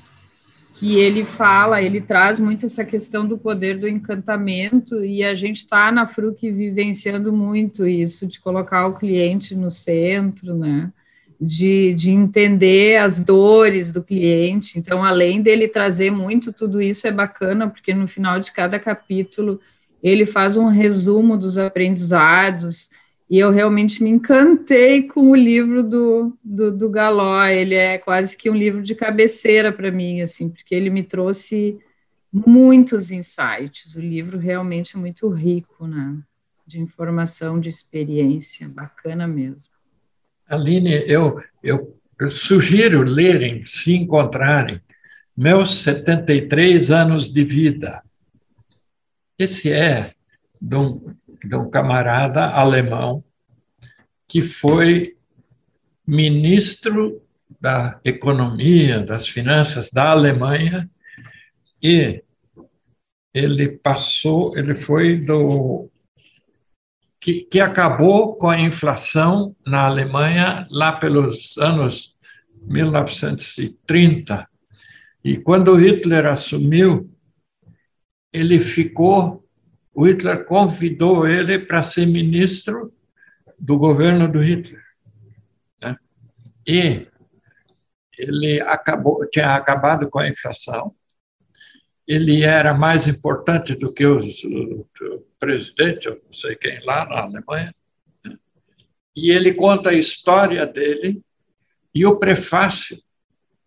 [0.74, 5.56] que ele fala, ele traz muito essa questão do poder do encantamento, e a gente
[5.56, 10.92] está na FRUC vivenciando muito isso, de colocar o cliente no centro, né?
[11.40, 14.78] De, de entender as dores do cliente.
[14.78, 19.60] Então, além dele trazer muito tudo isso, é bacana, porque no final de cada capítulo
[20.00, 22.88] ele faz um resumo dos aprendizados,
[23.28, 27.44] e eu realmente me encantei com o livro do, do, do Galó.
[27.46, 31.78] Ele é quase que um livro de cabeceira para mim, assim, porque ele me trouxe
[32.32, 33.96] muitos insights.
[33.96, 36.18] O livro realmente é muito rico, né?
[36.66, 39.72] De informação, de experiência, bacana mesmo.
[40.46, 44.80] Aline, eu, eu, eu sugiro lerem, se encontrarem,
[45.36, 48.02] meus 73 anos de vida.
[49.38, 50.12] Esse é
[50.60, 51.04] de um
[51.44, 53.24] de um camarada alemão
[54.28, 55.16] que foi
[56.06, 57.22] ministro
[57.60, 60.90] da economia, das finanças da Alemanha
[61.82, 62.22] e
[63.34, 65.90] ele passou, ele foi do
[67.20, 72.16] que, que acabou com a inflação na Alemanha lá pelos anos
[72.62, 74.48] 1930.
[75.24, 77.08] E quando Hitler assumiu,
[78.32, 79.41] ele ficou
[79.94, 82.92] o Hitler convidou ele para ser ministro
[83.58, 84.82] do governo do Hitler.
[85.80, 85.96] Né?
[86.66, 87.06] E
[88.18, 90.94] ele acabou, tinha acabado com a inflação,
[92.06, 97.04] ele era mais importante do que os, o, o presidente, eu não sei quem lá
[97.04, 97.74] na Alemanha,
[98.24, 98.36] né?
[99.14, 101.22] e ele conta a história dele,
[101.94, 102.98] e o prefácio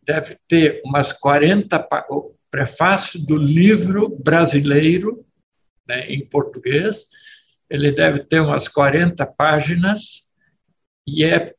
[0.03, 5.24] deve ter umas 40, o prefácio do livro brasileiro
[5.87, 7.07] né, em português.
[7.69, 10.31] Ele deve ter umas 40 páginas
[11.07, 11.53] e é,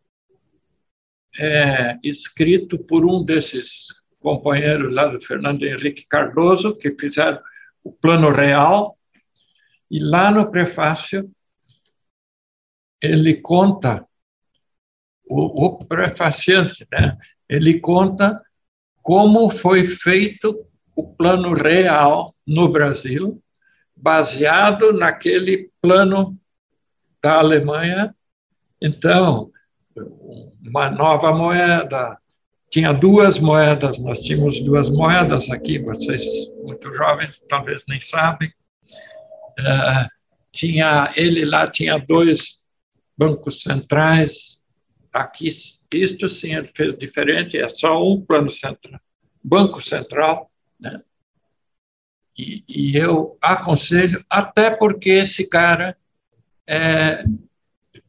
[1.39, 3.87] é escrito por um desses
[4.21, 7.41] companheiros lá do Fernando Henrique Cardoso, que fizeram
[7.83, 8.99] o Plano Real.
[9.89, 11.31] E lá no prefácio,
[13.01, 14.05] ele conta,
[15.29, 17.17] o, o prefaciante, né?
[17.49, 18.43] ele conta
[19.03, 20.67] como foi feito
[20.97, 23.41] o Plano Real no Brasil
[23.97, 26.39] baseado naquele plano
[27.23, 28.15] da Alemanha.
[28.81, 29.51] Então,
[30.65, 32.19] uma nova moeda.
[32.69, 36.25] Tinha duas moedas, nós tínhamos duas moedas aqui, vocês,
[36.65, 38.53] muito jovens, talvez nem sabem.
[39.59, 40.09] Uh,
[40.53, 42.67] tinha Ele lá tinha dois
[43.17, 44.61] bancos centrais.
[45.13, 49.01] Aqui, isto sim, ele fez diferente, é só um plano central,
[49.43, 51.01] banco central, né?
[52.39, 55.97] E, e eu aconselho, até porque esse cara
[56.67, 57.25] é,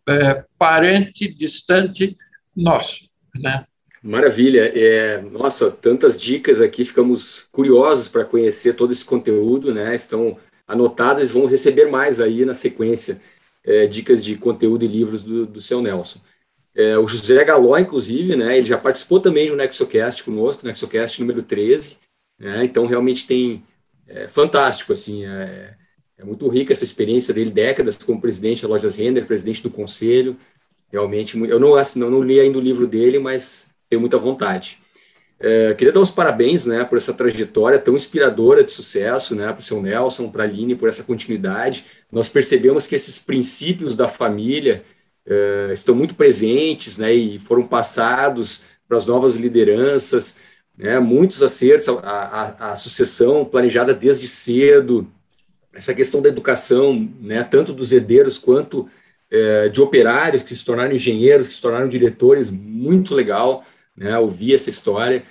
[0.08, 2.18] é parente distante
[2.56, 3.66] nosso, né?
[4.02, 4.72] Maravilha.
[4.74, 9.94] É, nossa, tantas dicas aqui, ficamos curiosos para conhecer todo esse conteúdo, né?
[9.96, 10.38] Estão
[10.68, 13.22] anotadas, vão receber mais aí na sequência,
[13.64, 16.20] é, dicas de conteúdo e livros do, do seu Nelson.
[16.76, 18.58] É, o José Galó, inclusive, né?
[18.58, 21.98] Ele já participou também do Nexocast conosco, Nexocast número 13,
[22.40, 22.64] né?
[22.64, 23.64] Então, realmente tem...
[24.08, 25.74] É, fantástico, assim, é,
[26.18, 30.38] é muito rica essa experiência dele, décadas como presidente da Lojas Render, presidente do conselho,
[30.92, 34.80] realmente, eu não, assim, não, não li ainda o livro dele, mas tenho muita vontade.
[35.40, 39.60] É, queria dar os parabéns né, por essa trajetória tão inspiradora de sucesso, né, para
[39.60, 41.86] o seu Nelson, para a Aline, por essa continuidade.
[42.12, 44.84] Nós percebemos que esses princípios da família
[45.26, 50.40] é, estão muito presentes né, e foram passados para as novas lideranças,
[50.78, 55.08] né, muitos acertos, a, a, a, sucessão planejada desde cedo,
[55.74, 58.88] essa questão da educação, né, tanto dos herdeiros quanto
[59.30, 64.54] é, de operários que se tornaram engenheiros, que se tornaram diretores, muito legal né, ouvir
[64.54, 65.24] essa história.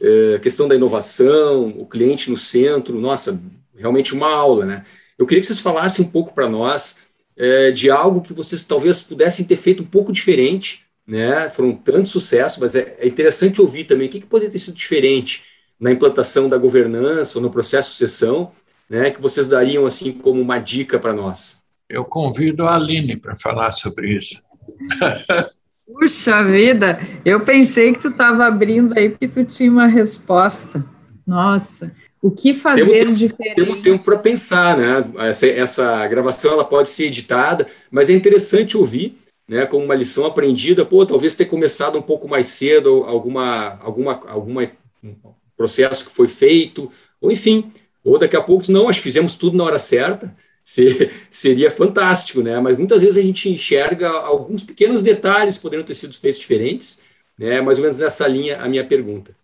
[0.00, 3.40] É, questão da inovação, o cliente no centro, nossa,
[3.76, 4.84] realmente uma aula, né?
[5.18, 7.00] Eu queria que vocês falassem um pouco para nós
[7.36, 11.50] é, de algo que vocês talvez pudessem ter feito um pouco diferente, né?
[11.50, 14.76] Foram tantos sucessos, mas é, é interessante ouvir também o que, que poderia ter sido
[14.76, 15.42] diferente
[15.78, 18.52] na implantação da governança ou no processo de sucessão,
[18.88, 19.10] né?
[19.10, 21.64] Que vocês dariam assim como uma dica para nós.
[21.88, 24.40] Eu convido a Aline para falar sobre isso.
[25.84, 30.86] Puxa vida, eu pensei que tu estava abrindo aí porque tu tinha uma resposta.
[31.26, 31.90] Nossa,
[32.22, 33.56] o que fazer temos, diferente?
[33.56, 35.04] Temos tempo para pensar, né?
[35.28, 39.18] Essa, essa, gravação ela pode ser editada, mas é interessante ouvir,
[39.50, 39.66] né?
[39.66, 40.86] Como uma lição aprendida.
[40.86, 44.70] Pô, talvez ter começado um pouco mais cedo alguma, alguma, alguma
[45.56, 46.90] processo que foi feito,
[47.20, 47.72] ou enfim,
[48.04, 52.42] ou daqui a pouco não, acho que fizemos tudo na hora certa ser, seria fantástico,
[52.42, 52.60] né?
[52.60, 57.02] Mas muitas vezes a gente enxerga alguns pequenos detalhes poderiam ter sido feitos diferentes,
[57.36, 57.60] né?
[57.60, 59.34] Mais ou menos nessa linha a minha pergunta.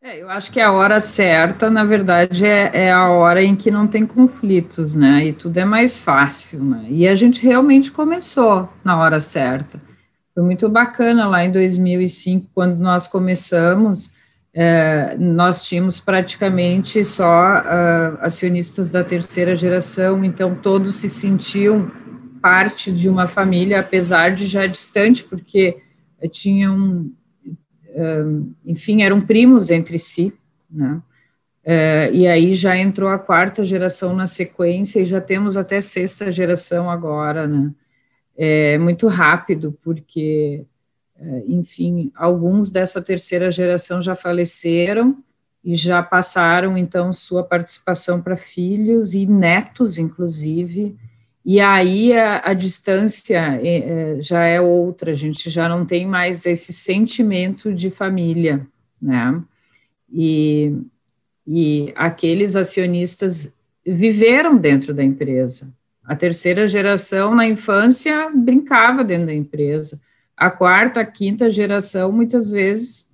[0.00, 3.70] É, eu acho que a hora certa, na verdade, é, é, a hora em que
[3.70, 5.26] não tem conflitos, né?
[5.26, 6.86] E tudo é mais fácil, né?
[6.88, 9.80] E a gente realmente começou na hora certa.
[10.34, 14.10] Foi muito bacana lá em 2005, quando nós começamos
[14.60, 21.88] é, nós tínhamos praticamente só uh, acionistas da terceira geração, então todos se sentiam
[22.42, 25.80] parte de uma família, apesar de já distante, porque
[26.32, 27.08] tinham,
[28.64, 30.32] enfim, eram primos entre si,
[30.70, 31.02] né?
[32.12, 36.90] E aí já entrou a quarta geração na sequência e já temos até sexta geração
[36.90, 37.72] agora, né?
[38.36, 40.64] É muito rápido, porque
[41.20, 45.16] é, enfim, alguns dessa terceira geração já faleceram
[45.64, 50.96] e já passaram, então, sua participação para filhos e netos, inclusive,
[51.50, 56.06] e aí a, a distância é, é, já é outra, a gente já não tem
[56.06, 58.66] mais esse sentimento de família,
[59.00, 59.42] né?
[60.12, 60.76] E,
[61.46, 65.72] e aqueles acionistas viveram dentro da empresa.
[66.04, 69.98] A terceira geração, na infância, brincava dentro da empresa
[70.38, 73.07] a quarta, a quinta geração, muitas vezes.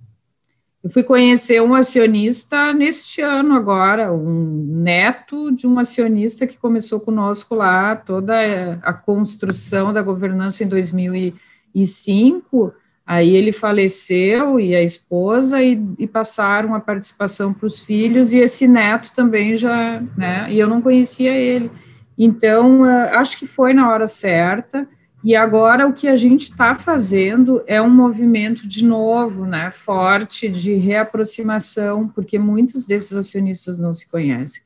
[0.85, 6.99] Eu fui conhecer um acionista neste ano agora, um neto de um acionista que começou
[6.99, 12.71] conosco lá toda a construção da governança em 2005.
[13.03, 18.37] Aí ele faleceu e a esposa e, e passaram a participação para os filhos e
[18.37, 20.45] esse neto também já, né?
[20.51, 21.71] E eu não conhecia ele.
[22.15, 24.87] Então eh, acho que foi na hora certa.
[25.25, 30.47] E agora o que a gente está fazendo é um movimento de novo, né, forte
[30.47, 34.61] de reaproximação, porque muitos desses acionistas não se conhecem.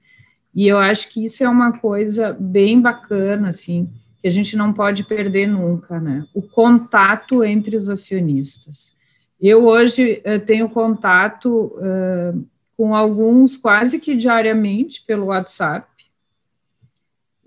[0.53, 3.89] E eu acho que isso é uma coisa bem bacana, assim,
[4.21, 6.25] que a gente não pode perder nunca, né?
[6.33, 8.91] O contato entre os acionistas.
[9.39, 12.45] Eu hoje eu tenho contato uh,
[12.75, 15.87] com alguns quase que diariamente pelo WhatsApp,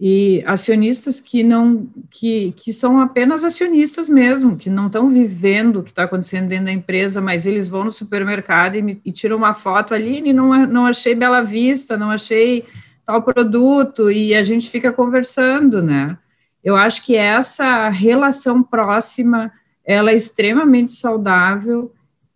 [0.05, 5.83] e acionistas que não que, que são apenas acionistas mesmo, que não estão vivendo o
[5.85, 9.37] que está acontecendo dentro da empresa, mas eles vão no supermercado e, me, e tiram
[9.37, 12.67] uma foto ali e não, não achei Bela Vista, não achei
[13.07, 16.19] tal produto, e a gente fica conversando, né?
[16.65, 19.53] Eu acho que essa relação próxima,
[19.85, 21.93] ela é extremamente saudável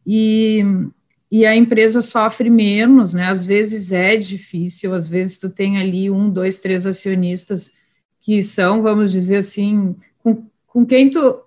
[0.06, 0.64] e,
[1.31, 3.28] e a empresa sofre menos, né?
[3.28, 7.73] Às vezes é difícil, às vezes tu tem ali um, dois, três acionistas
[8.20, 11.40] que são, vamos dizer assim, com, com quem tu.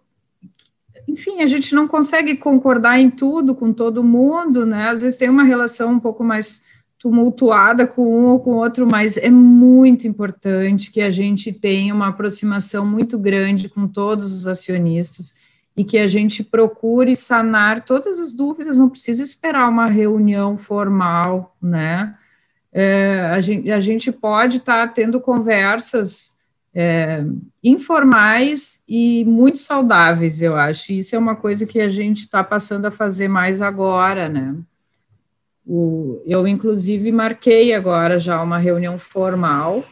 [1.08, 4.90] Enfim, a gente não consegue concordar em tudo com todo mundo, né?
[4.90, 6.62] Às vezes tem uma relação um pouco mais
[7.00, 12.10] tumultuada com um ou com outro, mas é muito importante que a gente tenha uma
[12.10, 15.34] aproximação muito grande com todos os acionistas
[15.80, 21.56] e que a gente procure sanar todas as dúvidas, não precisa esperar uma reunião formal,
[21.62, 22.18] né?
[22.70, 26.36] É, a, gente, a gente pode estar tá tendo conversas
[26.76, 27.24] é,
[27.64, 30.92] informais e muito saudáveis, eu acho.
[30.92, 34.58] Isso é uma coisa que a gente está passando a fazer mais agora, né?
[35.66, 39.86] O, eu, inclusive, marquei agora já uma reunião formal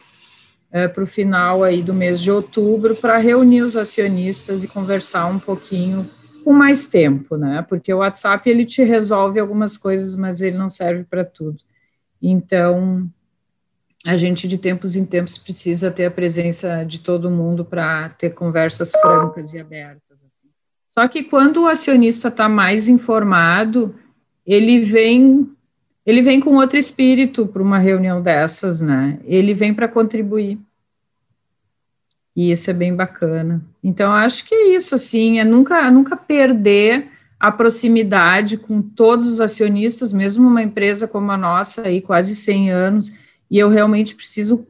[0.70, 5.26] é, para o final aí do mês de outubro para reunir os acionistas e conversar
[5.26, 6.08] um pouquinho
[6.44, 7.64] com mais tempo, né?
[7.68, 11.58] Porque o WhatsApp ele te resolve algumas coisas, mas ele não serve para tudo.
[12.20, 13.08] Então,
[14.04, 18.30] a gente de tempos em tempos precisa ter a presença de todo mundo para ter
[18.30, 20.24] conversas francas e abertas.
[20.24, 20.48] Assim.
[20.90, 23.94] Só que quando o acionista está mais informado,
[24.46, 25.50] ele vem
[26.08, 29.18] ele vem com outro espírito para uma reunião dessas, né?
[29.26, 30.58] Ele vem para contribuir.
[32.34, 33.62] E isso é bem bacana.
[33.84, 39.38] Então, acho que é isso, assim, é nunca, nunca perder a proximidade com todos os
[39.38, 43.12] acionistas, mesmo uma empresa como a nossa, aí quase 100 anos,
[43.50, 44.66] e eu realmente preciso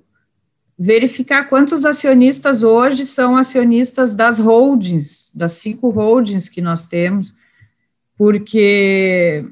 [0.77, 7.33] verificar quantos acionistas hoje são acionistas das holdings, das cinco holdings que nós temos,
[8.17, 9.45] porque,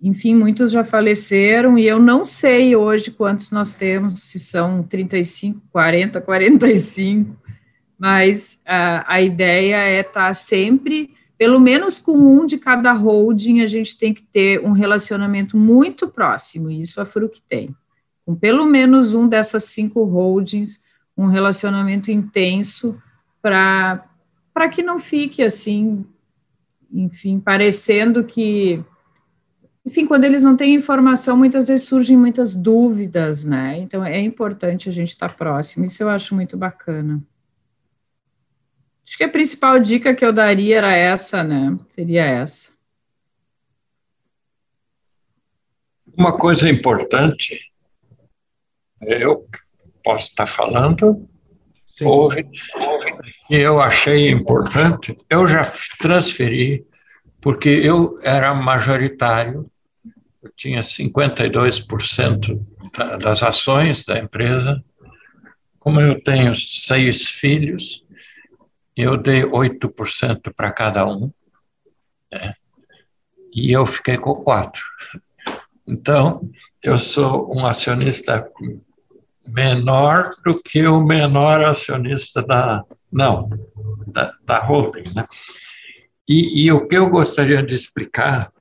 [0.00, 5.60] enfim, muitos já faleceram e eu não sei hoje quantos nós temos, se são 35,
[5.70, 7.36] 40, 45,
[7.98, 13.66] mas a, a ideia é estar sempre, pelo menos com um de cada holding, a
[13.66, 17.74] gente tem que ter um relacionamento muito próximo, e isso a Fruc tem
[18.28, 20.84] com pelo menos um dessas cinco holdings,
[21.16, 23.00] um relacionamento intenso
[23.40, 24.04] para
[24.70, 26.04] que não fique assim,
[26.92, 28.84] enfim, parecendo que.
[29.88, 33.78] Enfim, quando eles não têm informação, muitas vezes surgem muitas dúvidas, né?
[33.78, 37.22] Então é importante a gente estar próximo, isso eu acho muito bacana.
[39.02, 41.74] Acho que a principal dica que eu daria era essa, né?
[41.88, 42.70] Seria essa.
[46.14, 47.72] Uma coisa importante
[49.00, 49.48] eu
[50.04, 51.26] posso estar falando,
[51.96, 52.04] Sim.
[52.04, 52.42] houve,
[53.46, 55.64] que eu achei importante, eu já
[55.98, 56.86] transferi,
[57.40, 59.66] porque eu era majoritário,
[60.42, 62.64] eu tinha 52%
[63.20, 64.82] das ações da empresa,
[65.78, 68.04] como eu tenho seis filhos,
[68.96, 71.32] eu dei 8% para cada um,
[72.30, 72.54] né?
[73.54, 74.82] e eu fiquei com quatro.
[75.86, 76.50] Então,
[76.82, 78.46] eu sou um acionista
[79.46, 83.48] menor do que o menor acionista da, não,
[84.06, 85.26] da, da holding, né?
[86.28, 88.52] E, e, o que eu gostaria de explicar,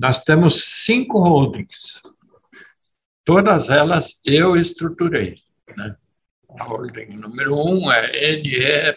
[0.00, 2.02] nós temos cinco holdings,
[3.22, 5.42] todas elas eu estruturei,
[5.76, 5.94] né?
[6.58, 8.96] A holding número um é NE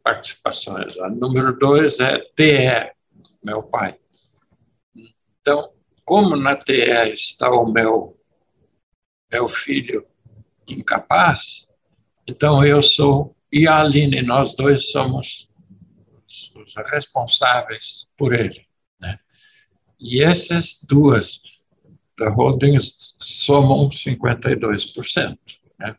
[0.00, 2.92] Participações, a número dois é TE,
[3.42, 3.98] meu pai.
[5.40, 5.72] Então,
[6.04, 8.16] como na TE está o meu
[9.30, 10.06] meu filho
[10.68, 11.66] incapaz,
[12.28, 15.50] então eu sou, e a Aline, nós dois somos
[16.26, 18.67] os responsáveis por ele.
[20.00, 20.08] Né?
[20.08, 21.40] E essas duas
[22.18, 22.76] da holding
[23.20, 25.38] somam 52%.
[25.78, 25.96] Né?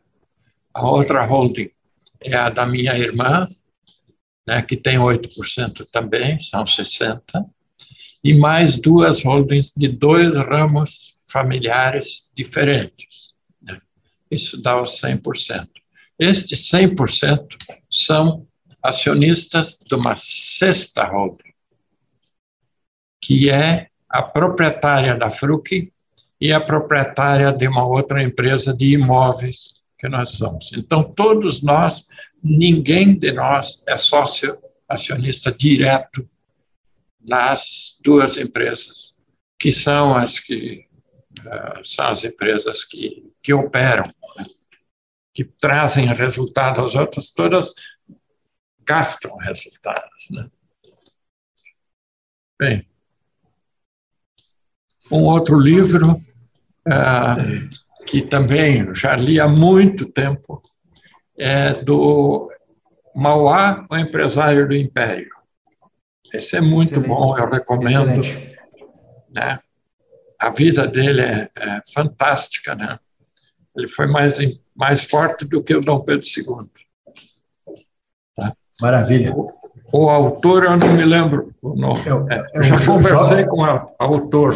[0.74, 1.70] A outra holding
[2.22, 3.48] é a da minha irmã,
[4.46, 7.22] né, que tem 8% também, são 60%,
[8.22, 13.30] e mais duas holdings de dois ramos familiares diferentes.
[14.30, 15.68] Isso dá os 100%.
[16.18, 17.56] Estes 100%
[17.90, 18.46] são
[18.82, 21.52] acionistas de uma sexta holding,
[23.20, 25.92] que é a proprietária da Fruc
[26.40, 30.72] e a proprietária de uma outra empresa de imóveis que nós somos.
[30.74, 32.08] Então, todos nós,
[32.42, 34.58] ninguém de nós é sócio
[34.88, 36.28] acionista direto
[37.20, 39.16] nas duas empresas,
[39.58, 40.86] que são as que
[41.40, 44.10] uh, são as empresas que, que operam
[45.32, 47.74] que trazem resultado aos outros, todas
[48.80, 50.28] gastam resultados.
[50.30, 50.50] Né?
[52.58, 52.89] Bem,
[55.10, 56.20] um outro livro
[56.86, 57.36] ah,
[58.06, 60.62] que também já li há muito tempo
[61.38, 62.50] é do
[63.14, 65.30] Mauá, o empresário do Império.
[66.32, 67.08] Esse é muito Excelente.
[67.08, 68.22] bom, eu recomendo.
[69.34, 69.58] Né?
[70.38, 72.98] A vida dele é, é fantástica, né?
[73.76, 74.38] Ele foi mais
[74.74, 76.70] mais forte do que o Dom Pedro II.
[78.34, 78.56] Tá?
[78.80, 79.34] Maravilha.
[79.34, 79.52] O,
[79.92, 82.00] o, autor, eu não me lembro o nome.
[82.30, 84.54] É, é, eu já conversei Jorge, com o autor.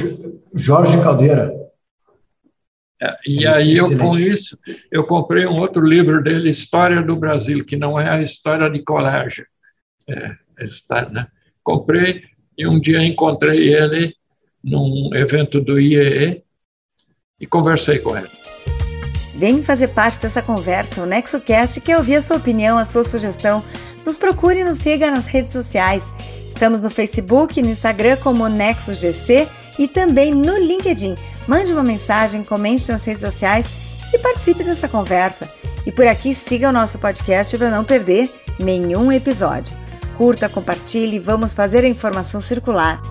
[0.54, 1.52] Jorge Caldeira.
[3.02, 4.58] É, e aí, eu, com isso,
[4.90, 8.82] eu comprei um outro livro dele, História do Brasil, que não é a história de
[8.82, 9.46] colégio.
[10.08, 11.26] É, está, né?
[11.64, 12.22] comprei
[12.56, 14.14] e um dia encontrei ele
[14.62, 16.44] num evento do IEE
[17.40, 18.43] e conversei com ele.
[19.34, 23.62] Vem fazer parte dessa conversa, o NexoCast, quer ouvir a sua opinião, a sua sugestão.
[24.06, 26.10] Nos procure e nos siga nas redes sociais.
[26.48, 29.48] Estamos no Facebook e no Instagram como NexoGC
[29.78, 31.16] e também no LinkedIn.
[31.48, 33.68] Mande uma mensagem, comente nas redes sociais
[34.12, 35.48] e participe dessa conversa.
[35.84, 39.76] E por aqui siga o nosso podcast para não perder nenhum episódio.
[40.16, 43.02] Curta, compartilhe e vamos fazer a informação circular.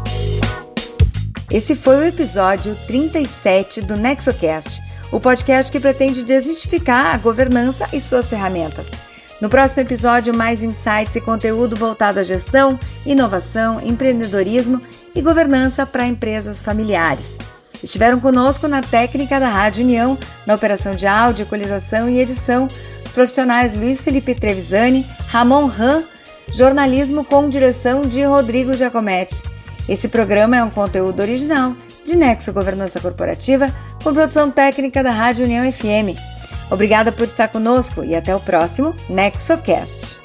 [1.52, 4.82] Esse foi o episódio 37 do NexoCast,
[5.14, 8.90] o podcast que pretende desmistificar a governança e suas ferramentas.
[9.40, 14.82] No próximo episódio, mais insights e conteúdo voltado à gestão, inovação, empreendedorismo
[15.14, 17.38] e governança para empresas familiares.
[17.84, 20.18] Estiveram conosco na técnica da Rádio União,
[20.48, 22.68] na operação de áudio, equalização e edição,
[23.06, 26.06] os profissionais Luiz Felipe Trevisani, Ramon Ram,
[26.52, 29.44] jornalismo com direção de Rodrigo Giacometti.
[29.88, 33.74] Esse programa é um conteúdo original de Nexo Governança Corporativa,
[34.04, 36.18] com produção técnica da Rádio União FM.
[36.70, 40.20] Obrigada por estar conosco e até o próximo NexoCast.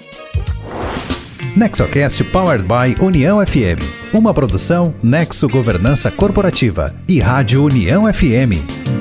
[1.56, 3.82] NexoCast Powered by União FM.
[4.12, 8.97] Uma produção Nexo Governança Corporativa e Rádio União FM.